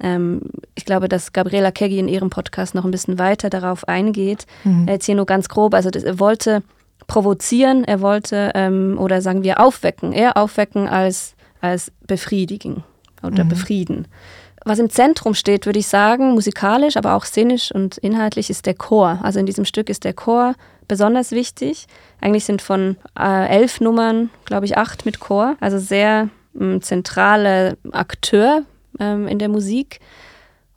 Ähm, 0.00 0.42
ich 0.74 0.84
glaube, 0.84 1.08
dass 1.08 1.32
Gabriela 1.32 1.70
Keggi 1.70 1.98
in 1.98 2.08
ihrem 2.08 2.30
Podcast 2.30 2.74
noch 2.74 2.84
ein 2.84 2.90
bisschen 2.90 3.18
weiter 3.18 3.50
darauf 3.50 3.86
eingeht. 3.88 4.46
Mhm. 4.64 4.86
Jetzt 4.88 5.06
hier 5.06 5.14
nur 5.14 5.26
ganz 5.26 5.48
grob. 5.48 5.74
Also 5.74 5.90
das, 5.90 6.04
er 6.04 6.18
wollte 6.18 6.62
provozieren, 7.06 7.84
er 7.84 8.00
wollte 8.00 8.52
ähm, 8.54 8.96
oder 8.98 9.20
sagen 9.20 9.42
wir 9.42 9.60
aufwecken, 9.60 10.12
eher 10.12 10.36
aufwecken 10.36 10.88
als, 10.88 11.34
als 11.60 11.90
befriedigen 12.06 12.84
oder 13.22 13.44
mhm. 13.44 13.48
befrieden. 13.48 14.08
Was 14.64 14.78
im 14.78 14.90
Zentrum 14.90 15.34
steht, 15.34 15.66
würde 15.66 15.78
ich 15.78 15.86
sagen, 15.86 16.32
musikalisch, 16.32 16.96
aber 16.96 17.14
auch 17.14 17.24
szenisch 17.24 17.72
und 17.72 17.96
inhaltlich, 17.98 18.50
ist 18.50 18.66
der 18.66 18.74
Chor. 18.74 19.18
Also 19.22 19.40
in 19.40 19.46
diesem 19.46 19.64
Stück 19.64 19.88
ist 19.88 20.04
der 20.04 20.12
Chor 20.12 20.54
besonders 20.86 21.30
wichtig. 21.30 21.86
Eigentlich 22.20 22.44
sind 22.44 22.60
von 22.60 22.96
äh, 23.18 23.48
elf 23.48 23.80
Nummern, 23.80 24.28
glaube 24.44 24.66
ich, 24.66 24.76
acht 24.76 25.06
mit 25.06 25.18
Chor. 25.18 25.56
Also 25.60 25.78
sehr 25.78 26.28
ähm, 26.58 26.82
zentraler 26.82 27.76
Akteur 27.92 28.64
ähm, 28.98 29.28
in 29.28 29.38
der 29.38 29.48
Musik. 29.48 30.00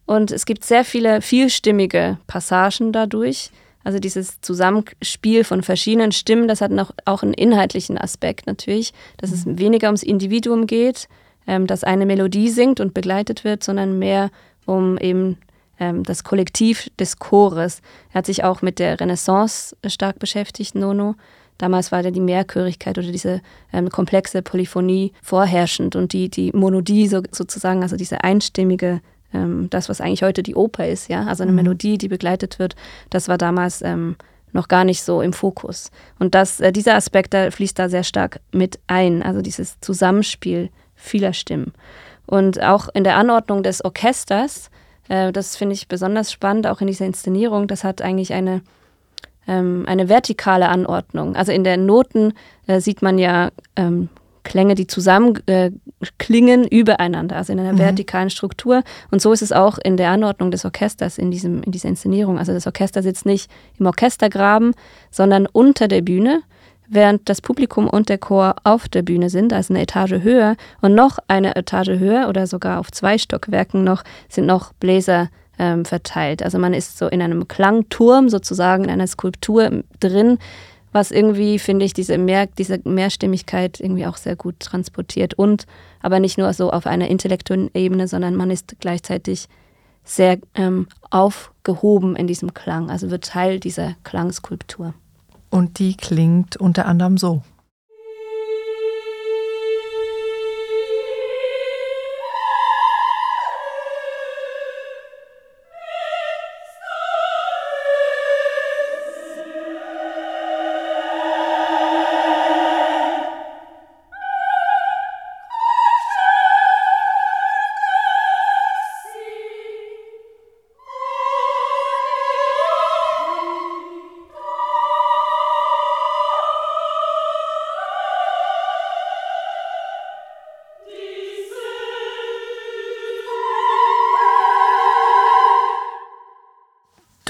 Und 0.05 0.31
es 0.31 0.45
gibt 0.45 0.63
sehr 0.63 0.83
viele 0.83 1.21
vielstimmige 1.21 2.17
Passagen 2.27 2.91
dadurch. 2.91 3.51
Also 3.83 3.99
dieses 3.99 4.39
Zusammenspiel 4.41 5.43
von 5.43 5.61
verschiedenen 5.61 6.11
Stimmen, 6.11 6.47
das 6.47 6.61
hat 6.61 6.71
noch 6.71 6.91
auch 7.05 7.23
einen 7.23 7.33
inhaltlichen 7.33 7.97
Aspekt 7.97 8.47
natürlich, 8.47 8.93
dass 9.17 9.31
es 9.31 9.45
mhm. 9.45 9.59
weniger 9.59 9.87
ums 9.87 10.03
Individuum 10.03 10.67
geht, 10.67 11.07
ähm, 11.47 11.67
das 11.67 11.83
eine 11.83 12.05
Melodie 12.05 12.49
singt 12.49 12.79
und 12.79 12.93
begleitet 12.93 13.43
wird, 13.43 13.63
sondern 13.63 13.99
mehr 13.99 14.31
um 14.65 14.97
eben 14.97 15.37
ähm, 15.79 16.03
das 16.03 16.23
Kollektiv 16.23 16.89
des 16.97 17.19
Chores. 17.19 17.81
Er 18.11 18.19
hat 18.19 18.25
sich 18.25 18.43
auch 18.43 18.61
mit 18.61 18.79
der 18.79 18.99
Renaissance 18.99 19.75
stark 19.85 20.19
beschäftigt, 20.19 20.75
Nono. 20.75 21.15
Damals 21.63 21.93
war 21.93 22.03
da 22.03 22.11
die 22.11 22.19
Mehrchörigkeit 22.19 22.97
oder 22.97 23.09
diese 23.09 23.39
ähm, 23.71 23.87
komplexe 23.87 24.41
Polyphonie 24.41 25.13
vorherrschend 25.21 25.95
und 25.95 26.11
die, 26.11 26.27
die 26.27 26.51
Monodie 26.51 27.07
so, 27.07 27.21
sozusagen, 27.31 27.83
also 27.83 27.95
diese 27.95 28.21
einstimmige, 28.21 28.99
ähm, 29.33 29.69
das, 29.69 29.87
was 29.87 30.01
eigentlich 30.01 30.23
heute 30.23 30.43
die 30.43 30.55
Oper 30.55 30.85
ist, 30.85 31.07
ja, 31.07 31.23
also 31.23 31.41
eine 31.41 31.53
mhm. 31.53 31.59
Melodie, 31.59 31.97
die 31.97 32.09
begleitet 32.09 32.59
wird, 32.59 32.75
das 33.09 33.29
war 33.29 33.37
damals 33.37 33.81
ähm, 33.81 34.17
noch 34.51 34.67
gar 34.67 34.83
nicht 34.83 35.03
so 35.03 35.21
im 35.21 35.31
Fokus. 35.31 35.89
Und 36.19 36.35
das, 36.35 36.59
äh, 36.59 36.73
dieser 36.73 36.95
Aspekt, 36.95 37.31
der 37.31 37.49
fließt 37.49 37.79
da 37.79 37.87
sehr 37.87 38.03
stark 38.03 38.41
mit 38.51 38.77
ein, 38.87 39.23
also 39.23 39.41
dieses 39.41 39.79
Zusammenspiel 39.79 40.69
vieler 40.95 41.31
Stimmen. 41.31 41.71
Und 42.25 42.61
auch 42.61 42.89
in 42.93 43.05
der 43.05 43.15
Anordnung 43.15 43.63
des 43.63 43.85
Orchesters, 43.85 44.69
äh, 45.07 45.31
das 45.31 45.55
finde 45.55 45.75
ich 45.75 45.87
besonders 45.87 46.29
spannend, 46.29 46.67
auch 46.67 46.81
in 46.81 46.87
dieser 46.87 47.05
Inszenierung, 47.05 47.69
das 47.69 47.85
hat 47.85 48.01
eigentlich 48.01 48.33
eine, 48.33 48.63
ähm, 49.47 49.85
eine 49.87 50.09
vertikale 50.09 50.69
Anordnung. 50.69 51.35
Also 51.35 51.51
in 51.51 51.63
den 51.63 51.85
Noten 51.85 52.33
äh, 52.67 52.79
sieht 52.79 53.01
man 53.01 53.17
ja 53.17 53.51
ähm, 53.75 54.09
Klänge, 54.43 54.75
die 54.75 54.87
zusammen 54.87 55.39
äh, 55.47 55.71
klingen 56.17 56.67
übereinander, 56.67 57.37
also 57.37 57.53
in 57.53 57.59
einer 57.59 57.73
mhm. 57.73 57.79
vertikalen 57.79 58.29
Struktur. 58.29 58.83
Und 59.09 59.21
so 59.21 59.31
ist 59.31 59.41
es 59.41 59.51
auch 59.51 59.77
in 59.77 59.97
der 59.97 60.11
Anordnung 60.11 60.51
des 60.51 60.65
Orchesters 60.65 61.17
in, 61.17 61.31
diesem, 61.31 61.63
in 61.63 61.71
dieser 61.71 61.89
Inszenierung. 61.89 62.37
Also 62.37 62.53
das 62.53 62.67
Orchester 62.67 63.01
sitzt 63.01 63.25
nicht 63.25 63.49
im 63.79 63.85
Orchestergraben, 63.85 64.73
sondern 65.11 65.47
unter 65.47 65.87
der 65.87 66.01
Bühne 66.01 66.43
während 66.89 67.29
das 67.29 67.41
Publikum 67.41 67.87
und 67.87 68.09
der 68.09 68.17
Chor 68.17 68.55
auf 68.63 68.87
der 68.87 69.01
Bühne 69.01 69.29
sind, 69.29 69.53
also 69.53 69.73
eine 69.73 69.83
Etage 69.83 70.21
höher 70.21 70.55
und 70.81 70.93
noch 70.93 71.17
eine 71.27 71.55
Etage 71.55 71.99
höher 71.99 72.27
oder 72.29 72.45
sogar 72.45 72.79
auf 72.79 72.91
zwei 72.91 73.17
Stockwerken 73.17 73.83
noch 73.83 74.03
sind 74.29 74.45
noch 74.45 74.73
Bläser 74.73 75.29
ähm, 75.59 75.85
verteilt. 75.85 76.43
Also 76.43 76.59
man 76.59 76.73
ist 76.73 76.97
so 76.97 77.07
in 77.07 77.21
einem 77.21 77.47
Klangturm 77.47 78.29
sozusagen, 78.29 78.85
in 78.85 78.89
einer 78.89 79.07
Skulptur 79.07 79.83
drin, 79.99 80.39
was 80.91 81.11
irgendwie, 81.11 81.59
finde 81.59 81.85
ich, 81.85 81.93
diese, 81.93 82.17
Mehr, 82.17 82.47
diese 82.47 82.79
Mehrstimmigkeit 82.83 83.79
irgendwie 83.79 84.05
auch 84.05 84.17
sehr 84.17 84.35
gut 84.35 84.59
transportiert 84.59 85.33
und 85.33 85.65
aber 86.01 86.19
nicht 86.19 86.37
nur 86.37 86.53
so 86.53 86.71
auf 86.71 86.85
einer 86.85 87.07
intellektuellen 87.07 87.71
Ebene, 87.73 88.07
sondern 88.07 88.35
man 88.35 88.51
ist 88.51 88.75
gleichzeitig 88.79 89.47
sehr 90.03 90.37
ähm, 90.53 90.87
aufgehoben 91.09 92.15
in 92.15 92.27
diesem 92.27 92.53
Klang, 92.53 92.89
also 92.89 93.09
wird 93.09 93.25
Teil 93.25 93.59
dieser 93.59 93.95
Klangskulptur. 94.03 94.93
Und 95.49 95.79
die 95.79 95.95
klingt 95.95 96.57
unter 96.57 96.85
anderem 96.85 97.17
so. 97.17 97.41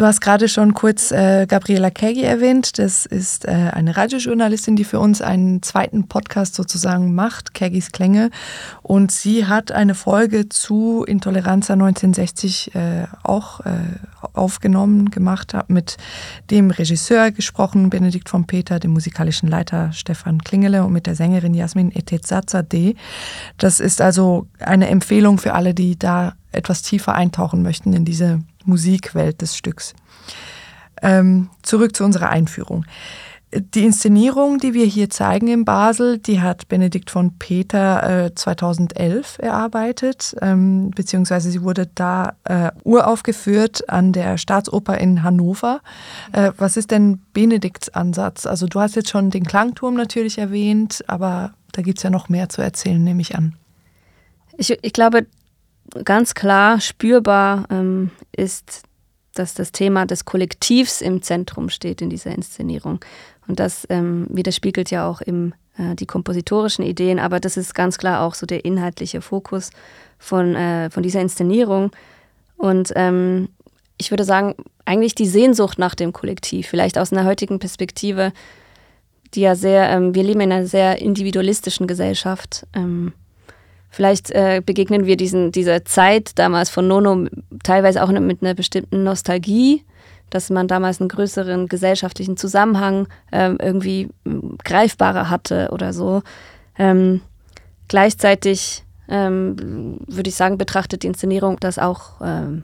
Du 0.04 0.08
hast 0.08 0.20
gerade 0.20 0.50
schon 0.50 0.74
kurz 0.74 1.12
äh, 1.12 1.46
Gabriela 1.48 1.90
Kegi 1.90 2.24
erwähnt. 2.24 2.78
Das 2.78 3.06
ist 3.06 3.46
äh, 3.46 3.52
eine 3.52 3.96
Radiojournalistin, 3.96 4.76
die 4.76 4.84
für 4.84 5.00
uns 5.00 5.22
einen 5.22 5.62
zweiten 5.64 6.10
Podcast 6.10 6.56
sozusagen 6.56 7.16
macht, 7.16 7.54
Kegis 7.54 7.94
Klänge. 7.94 8.30
Und 8.82 9.14
sie 9.14 9.46
hat 9.46 9.72
eine 9.72 9.96
Folge 9.96 10.50
zu 10.50 11.06
Intoleranza 11.06 11.72
1960 11.72 12.76
äh, 12.76 13.06
auch 13.24 13.62
äh, 13.62 13.78
aufgenommen, 14.34 15.10
gemacht, 15.10 15.54
hat 15.54 15.70
mit 15.70 15.96
dem 16.52 16.70
Regisseur 16.70 17.32
gesprochen, 17.32 17.90
Benedikt 17.90 18.28
von 18.28 18.46
Peter, 18.46 18.80
dem 18.82 18.92
musikalischen 18.92 19.48
Leiter 19.48 19.94
Stefan 19.94 20.40
Klingele 20.40 20.84
und 20.84 20.92
mit 20.92 21.08
der 21.08 21.16
Sängerin 21.16 21.54
Jasmin 21.54 21.94
Etezazadeh. 21.94 22.96
Das 23.58 23.80
ist 23.80 24.02
also 24.02 24.48
eine 24.60 24.90
Empfehlung 24.90 25.38
für 25.38 25.54
alle, 25.54 25.74
die 25.74 25.98
da 25.98 26.34
etwas 26.52 26.82
tiefer 26.82 27.16
eintauchen 27.16 27.64
möchten 27.64 27.94
in 27.94 28.04
diese 28.04 28.42
Musikwelt 28.66 29.42
des 29.42 29.56
Stücks. 29.56 29.94
Ähm, 31.02 31.50
zurück 31.62 31.96
zu 31.96 32.04
unserer 32.04 32.30
Einführung. 32.30 32.86
Die 33.56 33.86
Inszenierung, 33.86 34.58
die 34.58 34.74
wir 34.74 34.86
hier 34.86 35.12
zeigen 35.12 35.48
in 35.48 35.64
Basel, 35.64 36.18
die 36.18 36.42
hat 36.42 36.68
Benedikt 36.70 37.12
von 37.12 37.38
Peter 37.38 38.26
äh, 38.26 38.34
2011 38.34 39.38
erarbeitet, 39.40 40.36
ähm, 40.42 40.90
beziehungsweise 40.92 41.52
sie 41.52 41.62
wurde 41.62 41.88
da 41.94 42.34
äh, 42.46 42.72
uraufgeführt 42.84 43.90
an 43.90 44.12
der 44.12 44.40
Staatsoper 44.40 44.98
in 44.98 45.22
Hannover. 45.22 45.82
Äh, 46.32 46.52
was 46.58 46.78
ist 46.78 46.90
denn 46.90 47.22
Benedikts 47.34 47.90
Ansatz? 47.90 48.48
Also 48.48 48.66
du 48.66 48.80
hast 48.80 48.96
jetzt 48.96 49.10
schon 49.10 49.30
den 49.30 49.46
Klangturm 49.46 49.94
natürlich 49.94 50.40
erwähnt, 50.40 51.04
aber 51.08 51.54
da 51.74 51.84
gibt 51.84 52.00
es 52.00 52.04
ja 52.04 52.10
noch 52.10 52.30
mehr 52.30 52.50
zu 52.50 52.62
erzählen, 52.64 53.04
nehme 53.04 53.22
ich 53.22 53.36
an. 53.36 53.56
Ich, 54.58 54.72
ich 54.82 54.94
glaube, 54.94 55.28
ganz 56.04 56.34
klar 56.34 56.82
spürbar 56.82 57.66
ähm, 57.70 58.12
ist, 58.36 58.84
dass 59.34 59.54
das 59.54 59.72
Thema 59.72 60.06
des 60.06 60.26
Kollektivs 60.26 61.02
im 61.02 61.22
Zentrum 61.22 61.70
steht 61.70 62.02
in 62.02 62.10
dieser 62.10 62.32
Inszenierung. 62.32 63.00
Und 63.48 63.60
das 63.60 63.86
ähm, 63.90 64.28
widerspiegelt 64.30 64.92
ja 64.92 65.08
auch 65.08 65.22
im, 65.22 65.54
äh, 65.78 65.96
die 65.96 66.06
kompositorischen 66.06 66.86
Ideen, 66.86 67.20
aber 67.20 67.40
das 67.40 67.58
ist 67.58 67.74
ganz 67.74 67.98
klar 67.98 68.22
auch 68.22 68.36
so 68.36 68.46
der 68.46 68.66
inhaltliche 68.66 69.22
Fokus 69.22 69.72
von, 70.18 70.56
äh, 70.56 70.90
von 70.90 71.04
dieser 71.04 71.22
Inszenierung. 71.22 71.92
Und 72.58 72.94
ähm, 72.96 73.50
ich 73.98 74.12
würde 74.12 74.24
sagen, 74.24 74.56
eigentlich 74.86 75.16
die 75.16 75.28
Sehnsucht 75.28 75.80
nach 75.80 75.96
dem 75.96 76.14
Kollektiv, 76.14 76.68
vielleicht 76.68 76.98
aus 76.98 77.12
einer 77.12 77.26
heutigen 77.26 77.60
Perspektive, 77.60 78.32
die 79.34 79.42
ja 79.42 79.56
sehr, 79.56 79.90
ähm, 79.90 80.14
wir 80.14 80.24
leben 80.24 80.42
in 80.42 80.52
einer 80.52 80.68
sehr 80.68 81.02
individualistischen 81.02 81.88
Gesellschaft. 81.88 82.68
Ähm, 82.74 83.14
Vielleicht 83.94 84.32
äh, 84.32 84.64
begegnen 84.66 85.06
wir 85.06 85.18
diesen, 85.18 85.52
dieser 85.52 85.86
Zeit 85.86 86.32
damals 86.40 86.72
von 86.72 86.88
Nono 86.88 87.28
teilweise 87.62 88.02
auch 88.02 88.10
mit 88.10 88.42
einer 88.42 88.56
bestimmten 88.56 89.04
Nostalgie, 89.04 89.84
dass 90.32 90.50
man 90.50 90.68
damals 90.68 91.00
einen 91.00 91.10
größeren 91.10 91.68
gesellschaftlichen 91.68 92.36
Zusammenhang 92.36 93.08
ähm, 93.32 93.58
irgendwie 93.62 94.10
greifbarer 94.64 95.30
hatte 95.30 95.70
oder 95.72 95.94
so. 95.94 96.24
Ähm, 96.80 97.22
gleichzeitig 97.88 98.84
ähm, 99.10 100.00
würde 100.08 100.30
ich 100.30 100.36
sagen, 100.36 100.58
betrachtet 100.58 101.04
die 101.04 101.08
Inszenierung 101.08 101.60
das 101.60 101.78
auch 101.78 102.20
ähm, 102.24 102.64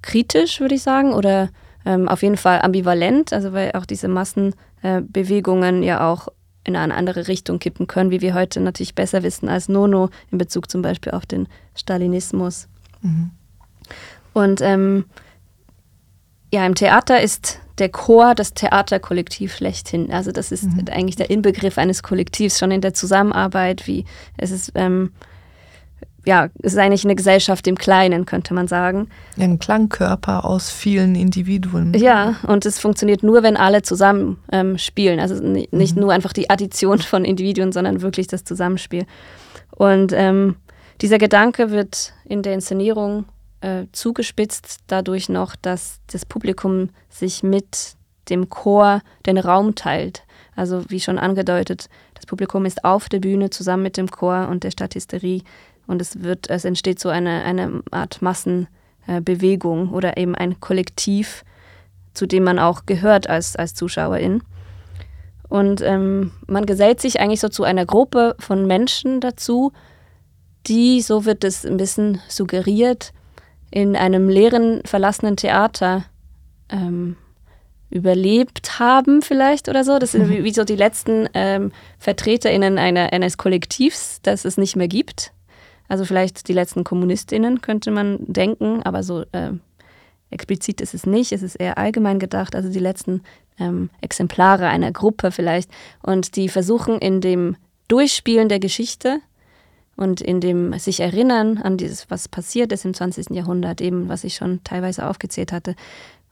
kritisch, 0.00 0.58
würde 0.58 0.76
ich 0.76 0.82
sagen, 0.82 1.12
oder 1.12 1.50
ähm, 1.84 2.08
auf 2.08 2.22
jeden 2.22 2.38
Fall 2.38 2.62
ambivalent, 2.62 3.34
also 3.34 3.52
weil 3.52 3.72
auch 3.72 3.84
diese 3.84 4.08
Massenbewegungen 4.08 5.82
äh, 5.82 5.86
ja 5.86 6.10
auch 6.10 6.28
in 6.64 6.76
eine 6.76 6.94
andere 6.94 7.28
Richtung 7.28 7.58
kippen 7.58 7.86
können, 7.86 8.10
wie 8.10 8.20
wir 8.20 8.34
heute 8.34 8.60
natürlich 8.60 8.94
besser 8.94 9.22
wissen 9.22 9.48
als 9.48 9.68
Nono 9.68 10.10
in 10.30 10.38
Bezug 10.38 10.70
zum 10.70 10.82
Beispiel 10.82 11.12
auf 11.12 11.26
den 11.26 11.46
Stalinismus. 11.74 12.68
Mhm. 13.02 13.30
Und 14.32 14.60
ähm, 14.62 15.04
ja, 16.52 16.66
im 16.66 16.74
Theater 16.74 17.20
ist 17.20 17.60
der 17.78 17.88
Chor 17.88 18.34
das 18.34 18.54
Theaterkollektiv 18.54 19.56
schlechthin. 19.56 20.12
Also 20.12 20.32
das 20.32 20.52
ist 20.52 20.64
mhm. 20.64 20.84
eigentlich 20.90 21.16
der 21.16 21.30
Inbegriff 21.30 21.78
eines 21.78 22.02
Kollektivs, 22.02 22.58
schon 22.58 22.70
in 22.70 22.80
der 22.80 22.94
Zusammenarbeit, 22.94 23.86
wie 23.86 24.04
es 24.36 24.50
ist, 24.50 24.72
ähm, 24.74 25.12
ja, 26.24 26.48
es 26.62 26.72
ist 26.72 26.78
eigentlich 26.78 27.04
eine 27.04 27.14
Gesellschaft 27.14 27.66
im 27.66 27.76
Kleinen, 27.76 28.26
könnte 28.26 28.54
man 28.54 28.66
sagen. 28.66 29.08
Ein 29.38 29.58
Klangkörper 29.58 30.44
aus 30.44 30.70
vielen 30.70 31.14
Individuen. 31.14 31.94
Ja, 31.94 32.36
und 32.46 32.64
es 32.66 32.78
funktioniert 32.78 33.22
nur, 33.22 33.42
wenn 33.42 33.56
alle 33.56 33.82
zusammen 33.82 34.38
ähm, 34.50 34.78
spielen. 34.78 35.20
Also 35.20 35.34
nicht 35.42 35.94
mhm. 35.94 36.00
nur 36.00 36.12
einfach 36.12 36.32
die 36.32 36.50
Addition 36.50 36.98
von 36.98 37.24
Individuen, 37.24 37.72
sondern 37.72 38.00
wirklich 38.00 38.26
das 38.26 38.44
Zusammenspiel. 38.44 39.06
Und 39.70 40.12
ähm, 40.14 40.56
dieser 41.00 41.18
Gedanke 41.18 41.70
wird 41.70 42.14
in 42.24 42.42
der 42.42 42.54
Inszenierung 42.54 43.26
äh, 43.60 43.86
zugespitzt 43.92 44.80
dadurch 44.86 45.28
noch, 45.28 45.56
dass 45.56 46.00
das 46.06 46.24
Publikum 46.24 46.90
sich 47.08 47.42
mit 47.42 47.96
dem 48.30 48.48
Chor 48.48 49.02
den 49.26 49.38
Raum 49.38 49.74
teilt. 49.74 50.22
Also 50.56 50.84
wie 50.88 51.00
schon 51.00 51.18
angedeutet, 51.18 51.88
das 52.14 52.26
Publikum 52.26 52.64
ist 52.64 52.84
auf 52.84 53.08
der 53.08 53.18
Bühne 53.18 53.50
zusammen 53.50 53.82
mit 53.82 53.96
dem 53.96 54.10
Chor 54.10 54.48
und 54.48 54.64
der 54.64 54.70
Statisterie 54.70 55.42
und 55.86 56.00
es 56.00 56.22
wird, 56.22 56.50
es 56.50 56.64
entsteht 56.64 56.98
so 56.98 57.08
eine, 57.08 57.44
eine 57.44 57.82
Art 57.90 58.22
Massenbewegung 58.22 59.88
äh, 59.88 59.92
oder 59.92 60.16
eben 60.16 60.34
ein 60.34 60.60
Kollektiv, 60.60 61.44
zu 62.14 62.26
dem 62.26 62.44
man 62.44 62.58
auch 62.58 62.86
gehört 62.86 63.28
als, 63.28 63.56
als 63.56 63.74
Zuschauerin. 63.74 64.42
Und 65.48 65.82
ähm, 65.82 66.32
man 66.46 66.66
gesellt 66.66 67.00
sich 67.00 67.20
eigentlich 67.20 67.40
so 67.40 67.48
zu 67.48 67.64
einer 67.64 67.86
Gruppe 67.86 68.34
von 68.38 68.66
Menschen 68.66 69.20
dazu, 69.20 69.72
die, 70.66 71.02
so 71.02 71.26
wird 71.26 71.44
es 71.44 71.66
ein 71.66 71.76
bisschen 71.76 72.20
suggeriert, 72.28 73.12
in 73.70 73.96
einem 73.96 74.28
leeren, 74.28 74.80
verlassenen 74.84 75.36
Theater 75.36 76.04
ähm, 76.70 77.16
überlebt 77.90 78.78
haben 78.78 79.20
vielleicht 79.20 79.68
oder 79.68 79.84
so. 79.84 79.98
Das 79.98 80.12
sind 80.12 80.28
wie, 80.30 80.44
wie 80.44 80.52
so 80.52 80.64
die 80.64 80.76
letzten 80.76 81.28
ähm, 81.34 81.72
VertreterInnen 81.98 82.78
einer, 82.78 83.12
eines 83.12 83.36
Kollektivs, 83.36 84.20
das 84.22 84.44
es 84.44 84.56
nicht 84.56 84.76
mehr 84.76 84.88
gibt. 84.88 85.33
Also 85.88 86.04
vielleicht 86.04 86.48
die 86.48 86.52
letzten 86.52 86.84
KommunistInnen 86.84 87.60
könnte 87.60 87.90
man 87.90 88.18
denken, 88.20 88.82
aber 88.82 89.02
so 89.02 89.22
äh, 89.32 89.52
explizit 90.30 90.80
ist 90.80 90.94
es 90.94 91.06
nicht. 91.06 91.32
Es 91.32 91.42
ist 91.42 91.56
eher 91.56 91.78
allgemein 91.78 92.18
gedacht, 92.18 92.54
also 92.54 92.70
die 92.70 92.78
letzten 92.78 93.22
ähm, 93.58 93.90
Exemplare 94.00 94.68
einer 94.68 94.92
Gruppe 94.92 95.30
vielleicht. 95.30 95.70
Und 96.02 96.36
die 96.36 96.48
versuchen 96.48 96.98
in 96.98 97.20
dem 97.20 97.56
Durchspielen 97.88 98.48
der 98.48 98.60
Geschichte 98.60 99.20
und 99.96 100.20
in 100.20 100.40
dem 100.40 100.76
sich 100.78 101.00
erinnern 101.00 101.58
an 101.58 101.76
dieses, 101.76 102.10
was 102.10 102.28
passiert 102.28 102.72
ist 102.72 102.84
im 102.84 102.94
20. 102.94 103.30
Jahrhundert, 103.30 103.80
eben 103.80 104.08
was 104.08 104.24
ich 104.24 104.34
schon 104.34 104.62
teilweise 104.64 105.06
aufgezählt 105.06 105.52
hatte, 105.52 105.76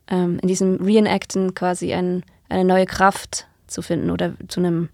ähm, 0.09 0.39
in 0.43 0.49
diesem 0.49 0.77
Reenacten 0.77 1.55
quasi 1.55 1.93
ein, 1.93 2.25
eine 2.49 2.65
neue 2.65 2.87
Kraft 2.87 3.47
zu 3.67 3.83
finden 3.83 4.11
oder 4.11 4.35
zu 4.49 4.61
einem 4.61 4.89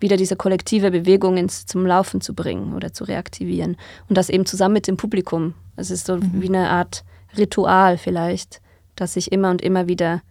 wieder 0.00 0.16
diese 0.16 0.36
kollektive 0.36 0.90
Bewegung 0.90 1.36
ins, 1.36 1.66
zum 1.66 1.86
Laufen 1.86 2.20
zu 2.20 2.34
bringen 2.34 2.74
oder 2.74 2.92
zu 2.92 3.04
reaktivieren. 3.04 3.76
Und 4.08 4.18
das 4.18 4.28
eben 4.28 4.46
zusammen 4.46 4.74
mit 4.74 4.86
dem 4.86 4.96
Publikum. 4.96 5.54
Es 5.76 5.90
ist 5.90 6.06
so 6.06 6.16
mhm. 6.16 6.32
wie 6.34 6.48
eine 6.48 6.70
Art 6.70 7.04
Ritual 7.36 7.98
vielleicht, 7.98 8.60
das 8.94 9.14
sich 9.14 9.32
immer 9.32 9.50
und 9.50 9.62
immer 9.62 9.88
wieder 9.88 10.22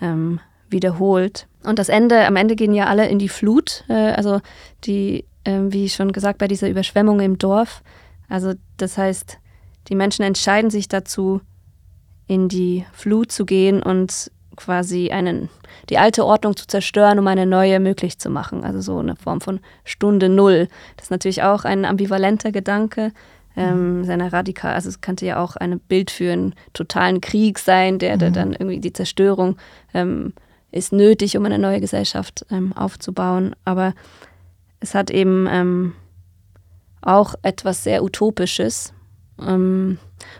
ähm, 0.00 0.40
wiederholt. 0.70 1.48
Und 1.64 1.78
das 1.78 1.88
Ende, 1.88 2.26
am 2.26 2.36
Ende 2.36 2.56
gehen 2.56 2.74
ja 2.74 2.86
alle 2.86 3.08
in 3.08 3.18
die 3.18 3.28
Flut. 3.28 3.84
Äh, 3.88 4.12
also 4.12 4.40
die 4.84 5.24
ähm, 5.48 5.72
wie 5.72 5.88
schon 5.88 6.12
gesagt, 6.12 6.38
bei 6.38 6.46
dieser 6.46 6.68
Überschwemmung 6.68 7.20
im 7.20 7.38
Dorf. 7.38 7.82
Also 8.28 8.52
das 8.76 8.98
heißt, 8.98 9.38
die 9.88 9.94
Menschen 9.94 10.22
entscheiden 10.22 10.70
sich 10.70 10.88
dazu, 10.88 11.40
in 12.26 12.50
die 12.50 12.84
Flut 12.92 13.32
zu 13.32 13.46
gehen 13.46 13.82
und 13.82 14.30
quasi 14.58 15.10
einen, 15.10 15.48
die 15.88 15.98
alte 15.98 16.24
Ordnung 16.26 16.56
zu 16.56 16.66
zerstören, 16.66 17.18
um 17.18 17.26
eine 17.26 17.46
neue 17.46 17.80
möglich 17.80 18.18
zu 18.18 18.28
machen. 18.28 18.64
Also 18.64 18.80
so 18.80 18.98
eine 18.98 19.16
Form 19.16 19.40
von 19.40 19.60
Stunde 19.84 20.28
Null. 20.28 20.68
Das 20.96 21.06
ist 21.06 21.10
natürlich 21.10 21.42
auch 21.42 21.64
ein 21.64 21.84
ambivalenter 21.84 22.52
Gedanke. 22.52 23.12
Ähm, 23.56 24.04
seiner 24.04 24.32
radikal, 24.32 24.74
also 24.74 24.88
es 24.88 25.00
könnte 25.00 25.26
ja 25.26 25.42
auch 25.42 25.56
ein 25.56 25.80
Bild 25.80 26.12
für 26.12 26.32
einen 26.32 26.54
totalen 26.74 27.20
Krieg 27.20 27.58
sein, 27.58 27.98
der, 27.98 28.16
der 28.16 28.28
mhm. 28.28 28.34
dann 28.34 28.52
irgendwie 28.52 28.78
die 28.78 28.92
Zerstörung 28.92 29.56
ähm, 29.94 30.32
ist 30.70 30.92
nötig, 30.92 31.36
um 31.36 31.44
eine 31.44 31.58
neue 31.58 31.80
Gesellschaft 31.80 32.46
ähm, 32.52 32.72
aufzubauen. 32.72 33.56
Aber 33.64 33.94
es 34.78 34.94
hat 34.94 35.10
eben 35.10 35.48
ähm, 35.50 35.94
auch 37.00 37.34
etwas 37.42 37.82
sehr 37.82 38.04
Utopisches. 38.04 38.92
Ähm, 39.40 39.98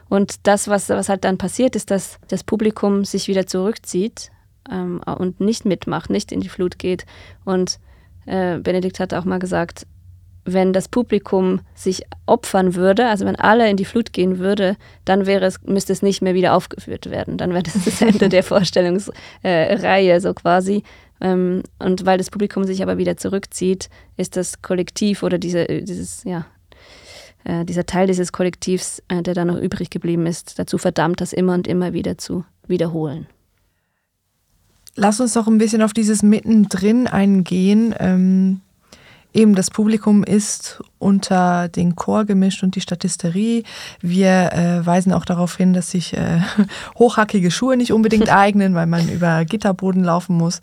und 0.09 0.47
das, 0.47 0.69
was, 0.69 0.89
was 0.89 1.09
halt 1.09 1.25
dann 1.25 1.39
passiert, 1.39 1.77
ist, 1.77 1.91
dass 1.91 2.19
das 2.29 2.45
Publikum 2.45 3.05
sich 3.05 3.29
wieder 3.29 3.47
zurückzieht 3.47 4.31
ähm, 4.71 5.01
und 5.01 5.41
nicht 5.41 5.65
mitmacht, 5.65 6.11
nicht 6.11 6.33
in 6.33 6.41
die 6.41 6.49
Flut 6.49 6.79
geht. 6.79 7.07
Und 7.45 7.79
äh, 8.27 8.59
Benedikt 8.59 9.01
hat 9.01 9.15
auch 9.15 9.25
mal 9.25 9.39
gesagt, 9.39 9.87
wenn 10.45 10.73
das 10.73 10.89
Publikum 10.89 11.61
sich 11.75 12.05
opfern 12.27 12.75
würde, 12.75 13.07
also 13.07 13.27
wenn 13.27 13.37
alle 13.37 13.69
in 13.69 13.77
die 13.77 13.85
Flut 13.85 14.13
gehen 14.13 14.39
würde, 14.39 14.77
dann 15.05 15.27
wäre 15.27 15.45
es, 15.45 15.61
müsste 15.65 15.93
es 15.93 16.03
nicht 16.03 16.23
mehr 16.23 16.35
wieder 16.35 16.55
aufgeführt 16.55 17.11
werden. 17.11 17.37
Dann 17.37 17.53
wäre 17.53 17.63
das 17.63 17.85
das 17.85 18.01
Ende 18.01 18.29
der 18.29 18.43
Vorstellungsreihe, 18.45 20.13
äh, 20.13 20.21
so 20.21 20.33
quasi. 20.33 20.83
Ähm, 21.21 21.63
und 21.79 22.07
weil 22.07 22.19
das 22.19 22.31
Publikum 22.31 22.65
sich 22.65 22.83
aber 22.83 22.97
wieder 22.99 23.17
zurückzieht, 23.17 23.91
ist 24.17 24.37
das 24.37 24.63
Kollektiv 24.63 25.23
oder 25.23 25.39
diese, 25.39 25.67
dieses, 25.67 26.25
ja, 26.25 26.47
äh, 27.45 27.65
dieser 27.65 27.87
Teil 27.87 28.07
dieses 28.07 28.33
Kollektivs, 28.33 29.03
äh, 29.09 29.23
der 29.23 29.35
da 29.35 29.45
noch 29.45 29.57
übrig 29.57 29.91
geblieben 29.91 30.27
ist, 30.27 30.59
dazu 30.59 30.79
verdammt, 30.79 31.21
das 31.21 31.33
immer 31.33 31.55
und 31.55 31.67
immer 31.67 31.93
wieder 31.93 32.19
zu 32.19 32.45
wiederholen. 32.67 33.27
Lass 34.95 35.21
uns 35.21 35.35
doch 35.35 35.47
ein 35.47 35.59
bisschen 35.59 35.83
auf 35.83 35.93
dieses 35.93 36.23
Mittendrin 36.23 37.07
eingehen. 37.07 37.95
Ähm, 38.01 38.61
eben 39.33 39.55
das 39.55 39.71
Publikum 39.71 40.25
ist 40.25 40.83
unter 40.99 41.69
den 41.69 41.95
Chor 41.95 42.25
gemischt 42.25 42.65
und 42.65 42.75
die 42.75 42.81
Statisterie. 42.81 43.63
Wir 44.01 44.53
äh, 44.53 44.85
weisen 44.85 45.13
auch 45.13 45.25
darauf 45.25 45.57
hin, 45.57 45.73
dass 45.73 45.93
sich 45.93 46.17
äh, 46.17 46.41
hochhackige 46.99 47.51
Schuhe 47.51 47.77
nicht 47.77 47.93
unbedingt 47.93 48.29
eignen, 48.35 48.75
weil 48.75 48.87
man 48.87 49.09
über 49.09 49.45
Gitterboden 49.45 50.03
laufen 50.03 50.37
muss 50.37 50.61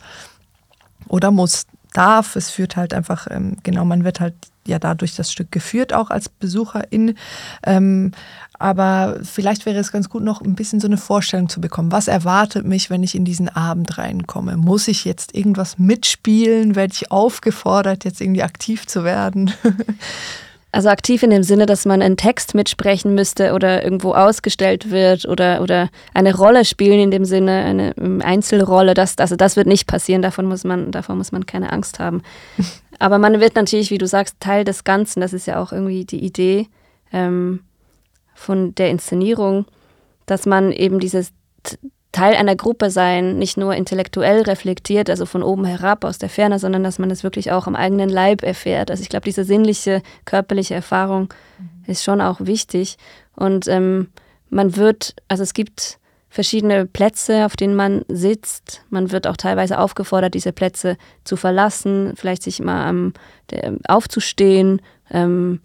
oder 1.08 1.32
muss, 1.32 1.66
darf. 1.96 2.36
Es 2.36 2.50
führt 2.50 2.76
halt 2.76 2.94
einfach, 2.94 3.28
ähm, 3.30 3.58
genau, 3.64 3.86
man 3.86 4.04
wird 4.04 4.20
halt 4.20 4.36
ja 4.68 4.80
dadurch 4.80 5.16
das 5.16 5.32
Stück 5.32 5.52
geführt, 5.52 5.94
auch 5.94 6.10
als 6.10 6.30
Besucherin. 6.30 7.16
Ähm, 7.66 8.12
aber 8.58 9.20
vielleicht 9.24 9.66
wäre 9.66 9.80
es 9.80 9.92
ganz 9.92 10.10
gut, 10.10 10.24
noch 10.24 10.42
ein 10.42 10.56
bisschen 10.56 10.80
so 10.80 10.88
eine 10.88 10.98
Vorstellung 10.98 11.50
zu 11.50 11.60
bekommen. 11.60 11.92
Was 11.92 12.08
erwartet 12.08 12.66
mich, 12.66 12.90
wenn 12.90 13.04
ich 13.04 13.16
in 13.16 13.26
diesen 13.26 13.50
Abend 13.50 13.98
reinkomme? 13.98 14.58
Muss 14.58 14.88
ich 14.88 15.06
jetzt 15.06 15.36
irgendwas 15.36 15.78
mitspielen? 15.78 16.76
Werde 16.76 16.94
ich 16.94 17.12
aufgefordert, 17.12 18.06
jetzt 18.06 18.22
irgendwie 18.22 18.44
aktiv 18.44 18.88
zu 18.88 19.04
werden? 19.04 19.52
Also 20.76 20.90
aktiv 20.90 21.24
in 21.24 21.30
dem 21.30 21.44
Sinne, 21.44 21.68
dass 21.68 21.86
man 21.86 22.02
einen 22.02 22.18
Text 22.18 22.54
mitsprechen 22.54 23.16
müsste 23.16 23.54
oder 23.54 23.82
irgendwo 23.82 24.12
ausgestellt 24.12 24.92
wird 24.92 25.26
oder, 25.26 25.62
oder 25.62 25.88
eine 26.14 26.36
Rolle 26.36 26.66
spielen 26.66 27.00
in 27.00 27.12
dem 27.12 27.24
Sinne, 27.24 27.64
eine 27.64 27.96
ähm, 27.98 28.22
Einzelrolle. 28.22 28.94
Das, 28.94 29.18
also 29.18 29.38
das 29.38 29.56
wird 29.56 29.68
nicht 29.68 29.88
passieren, 29.88 30.22
davon 30.22 30.48
muss 30.48 30.66
man, 30.66 30.92
davon 30.92 31.18
muss 31.18 31.32
man 31.32 31.46
keine 31.46 31.72
Angst 31.72 32.00
haben. 32.00 32.24
Aber 33.00 33.18
man 33.18 33.40
wird 33.40 33.56
natürlich, 33.56 33.92
wie 33.92 33.98
du 33.98 34.08
sagst, 34.08 34.40
Teil 34.40 34.64
des 34.64 34.84
Ganzen. 34.84 35.22
Das 35.22 35.34
ist 35.34 35.48
ja 35.48 35.62
auch 35.62 35.72
irgendwie 35.72 36.06
die 36.06 36.24
Idee 36.24 36.68
ähm, 37.12 37.62
von 38.34 38.76
der 38.76 38.90
Inszenierung, 38.90 39.66
dass 40.26 40.46
man 40.46 40.72
eben 40.72 41.00
dieses 41.00 41.32
Teil 42.12 42.36
einer 42.36 42.56
Gruppe 42.56 42.92
sein, 42.92 43.38
nicht 43.38 43.58
nur 43.58 43.76
intellektuell 43.76 44.44
reflektiert, 44.44 45.10
also 45.10 45.26
von 45.26 45.44
oben 45.44 45.66
herab 45.66 46.06
aus 46.06 46.18
der 46.18 46.30
Ferne, 46.30 46.60
sondern 46.60 46.82
dass 46.82 46.98
man 46.98 47.12
es 47.12 47.24
wirklich 47.24 47.52
auch 47.52 47.68
am 47.68 47.76
eigenen 47.76 48.08
Leib 48.08 48.42
erfährt. 48.42 48.90
Also 48.90 49.04
ich 49.04 49.10
glaube, 49.10 49.26
diese 49.26 49.44
sinnliche, 49.44 50.02
körperliche 50.24 50.76
Erfahrung 50.76 51.34
mhm. 51.60 51.84
ist 51.88 52.06
schon 52.06 52.22
auch 52.22 52.40
wichtig. 52.40 52.98
Und 53.36 53.68
ähm, 53.68 54.08
man 54.50 54.78
wird, 54.78 55.16
also 55.28 55.44
es 55.44 55.54
gibt 55.54 56.00
verschiedene 56.36 56.86
Plätze, 56.86 57.46
auf 57.46 57.56
denen 57.56 57.76
man 57.76 58.04
sitzt. 58.10 58.84
Man 58.90 59.14
wird 59.14 59.26
auch 59.26 59.38
teilweise 59.38 59.80
aufgefordert, 59.80 60.34
diese 60.34 60.52
Plätze 60.52 60.98
zu 61.24 61.38
verlassen, 61.38 62.12
vielleicht 62.18 62.44
sich 62.44 62.60
mal 62.60 62.90
ähm, 62.90 63.80
aufzustehen. 63.88 64.82
Ähm, 65.10 65.62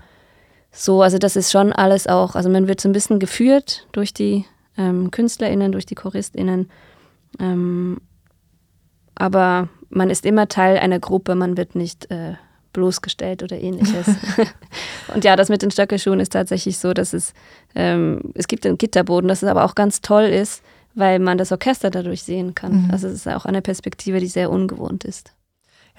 so, 0.70 1.02
also 1.02 1.18
das 1.18 1.34
ist 1.34 1.50
schon 1.50 1.72
alles 1.72 2.06
auch, 2.06 2.36
also 2.36 2.48
man 2.48 2.68
wird 2.68 2.80
so 2.80 2.88
ein 2.88 2.92
bisschen 2.92 3.18
geführt 3.18 3.88
durch 3.90 4.14
die 4.14 4.44
ähm, 4.78 5.10
KünstlerInnen, 5.10 5.72
durch 5.72 5.86
die 5.86 5.96
ChoristInnen. 5.96 6.70
Ähm, 7.40 8.00
aber 9.16 9.68
man 9.88 10.08
ist 10.08 10.24
immer 10.24 10.46
Teil 10.46 10.78
einer 10.78 11.00
Gruppe, 11.00 11.34
man 11.34 11.56
wird 11.56 11.74
nicht 11.74 12.12
äh, 12.12 12.34
bloßgestellt 12.72 13.42
oder 13.42 13.58
ähnliches. 13.60 14.06
und 15.14 15.24
ja, 15.24 15.36
das 15.36 15.48
mit 15.48 15.62
den 15.62 15.70
Stöckelschuhen 15.70 16.20
ist 16.20 16.32
tatsächlich 16.32 16.78
so, 16.78 16.92
dass 16.92 17.12
es, 17.12 17.34
ähm, 17.74 18.20
es 18.34 18.48
gibt 18.48 18.66
einen 18.66 18.78
Gitterboden, 18.78 19.28
dass 19.28 19.42
es 19.42 19.48
aber 19.48 19.64
auch 19.64 19.74
ganz 19.74 20.00
toll 20.00 20.24
ist, 20.24 20.62
weil 20.94 21.18
man 21.18 21.38
das 21.38 21.52
Orchester 21.52 21.90
dadurch 21.90 22.22
sehen 22.22 22.54
kann. 22.54 22.84
Mhm. 22.84 22.90
Also 22.90 23.08
es 23.08 23.14
ist 23.14 23.28
auch 23.28 23.44
eine 23.44 23.62
Perspektive, 23.62 24.20
die 24.20 24.26
sehr 24.26 24.50
ungewohnt 24.50 25.04
ist. 25.04 25.32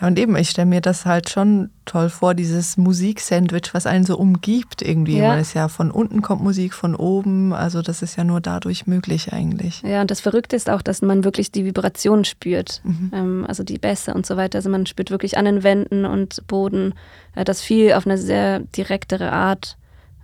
Ja, 0.01 0.07
und 0.07 0.17
eben, 0.17 0.35
ich 0.35 0.49
stelle 0.49 0.65
mir 0.65 0.81
das 0.81 1.05
halt 1.05 1.29
schon 1.29 1.69
toll 1.85 2.09
vor, 2.09 2.33
dieses 2.33 2.75
Musiksandwich, 2.75 3.73
was 3.73 3.85
einen 3.85 4.03
so 4.03 4.17
umgibt 4.17 4.81
irgendwie. 4.81 5.17
Ja. 5.17 5.29
Man 5.29 5.39
ist 5.39 5.53
ja 5.53 5.67
von 5.67 5.91
unten 5.91 6.23
kommt 6.23 6.41
Musik, 6.41 6.73
von 6.73 6.95
oben. 6.95 7.53
Also 7.53 7.83
das 7.83 8.01
ist 8.01 8.15
ja 8.15 8.23
nur 8.23 8.41
dadurch 8.41 8.87
möglich 8.87 9.31
eigentlich. 9.31 9.83
Ja, 9.83 10.01
und 10.01 10.09
das 10.09 10.19
Verrückte 10.19 10.55
ist 10.55 10.71
auch, 10.71 10.81
dass 10.81 11.03
man 11.03 11.23
wirklich 11.23 11.51
die 11.51 11.65
Vibration 11.65 12.25
spürt. 12.25 12.81
Mhm. 12.83 13.11
Ähm, 13.13 13.45
also 13.47 13.63
die 13.63 13.77
Bässe 13.77 14.15
und 14.15 14.25
so 14.25 14.37
weiter. 14.37 14.57
Also 14.57 14.71
man 14.71 14.87
spürt 14.87 15.11
wirklich 15.11 15.37
an 15.37 15.45
den 15.45 15.61
Wänden 15.61 16.05
und 16.05 16.47
Boden 16.47 16.95
äh, 17.35 17.43
das 17.43 17.61
viel 17.61 17.93
auf 17.93 18.07
eine 18.07 18.17
sehr 18.17 18.59
direktere 18.59 19.31
Art, 19.31 19.77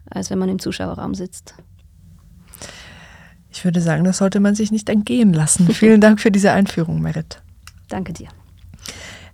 als 0.09 0.31
wenn 0.31 0.39
man 0.39 0.49
im 0.49 0.57
Zuschauerraum 0.57 1.13
sitzt. 1.13 1.53
Ich 3.51 3.63
würde 3.63 3.81
sagen, 3.81 4.03
das 4.03 4.17
sollte 4.17 4.39
man 4.39 4.55
sich 4.55 4.71
nicht 4.71 4.89
entgehen 4.89 5.33
lassen. 5.33 5.67
Vielen 5.71 6.01
Dank 6.01 6.19
für 6.19 6.31
diese 6.31 6.51
Einführung, 6.51 6.99
Merit. 6.99 7.43
Danke 7.89 8.13
dir. 8.13 8.29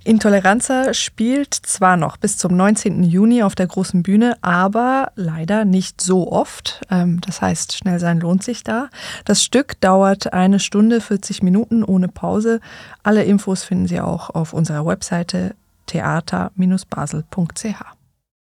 Intoleranza 0.06 0.94
spielt 0.94 1.54
zwar 1.54 1.96
noch 1.96 2.18
bis 2.18 2.38
zum 2.38 2.58
19. 2.58 3.04
Juni 3.04 3.42
auf 3.42 3.56
der 3.56 3.68
großen 3.68 4.04
Bühne, 4.04 4.36
aber 4.42 5.14
leider 5.16 5.64
nicht 5.64 6.02
so 6.02 6.32
oft. 6.32 6.82
Ähm, 6.90 7.22
das 7.22 7.42
heißt, 7.42 7.78
schnell 7.78 8.00
sein 8.00 8.20
lohnt 8.20 8.44
sich 8.44 8.64
da. 8.64 8.90
Das 9.24 9.44
Stück 9.44 9.80
dauert 9.80 10.34
eine 10.34 10.60
Stunde 10.60 11.00
40 11.00 11.42
Minuten 11.42 11.84
ohne 11.84 12.10
Pause. 12.10 12.60
Alle 13.02 13.24
Infos 13.24 13.64
finden 13.64 13.88
Sie 13.88 14.02
auch 14.02 14.30
auf 14.30 14.54
unserer 14.54 14.86
Webseite 14.86 15.56
theater-basel.ch. 15.86 18.03